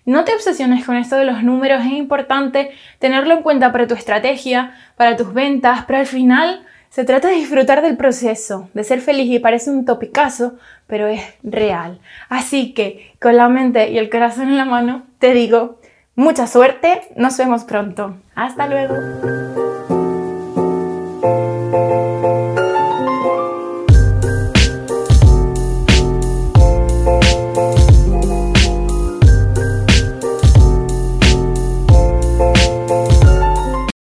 no 0.06 0.24
te 0.24 0.34
obsesiones 0.34 0.86
con 0.86 0.96
esto 0.96 1.18
de 1.18 1.26
los 1.26 1.44
números, 1.44 1.86
es 1.86 1.92
importante 1.92 2.72
tenerlo 2.98 3.36
en 3.36 3.44
cuenta 3.44 3.72
para 3.72 3.88
tu 3.88 3.94
estrategia, 3.94 4.74
para 4.96 5.16
tus 5.16 5.34
ventas, 5.34 5.84
pero 5.86 6.00
al 6.00 6.08
final 6.08 6.66
se 6.90 7.04
trata 7.04 7.28
de 7.28 7.36
disfrutar 7.36 7.82
del 7.82 7.98
proceso, 7.98 8.70
de 8.74 8.84
ser 8.84 9.02
feliz 9.02 9.30
y 9.32 9.40
parece 9.40 9.70
un 9.70 9.86
topicazo, 9.86 10.56
pero 10.88 11.08
es 11.08 11.22
real. 11.44 12.00
Así 12.30 12.74
que 12.74 13.14
con 13.22 13.38
la 13.38 13.50
mente 13.50 13.92
y 13.92 13.98
el 13.98 14.10
corazón 14.10 14.50
en 14.50 14.58
la 14.58 14.66
mano 14.66 15.04
te 15.20 15.34
digo, 15.34 15.80
Mucha 16.18 16.48
suerte, 16.48 17.04
nos 17.16 17.38
vemos 17.38 17.64
pronto. 17.64 18.18
Hasta 18.34 18.66
luego. 18.66 18.96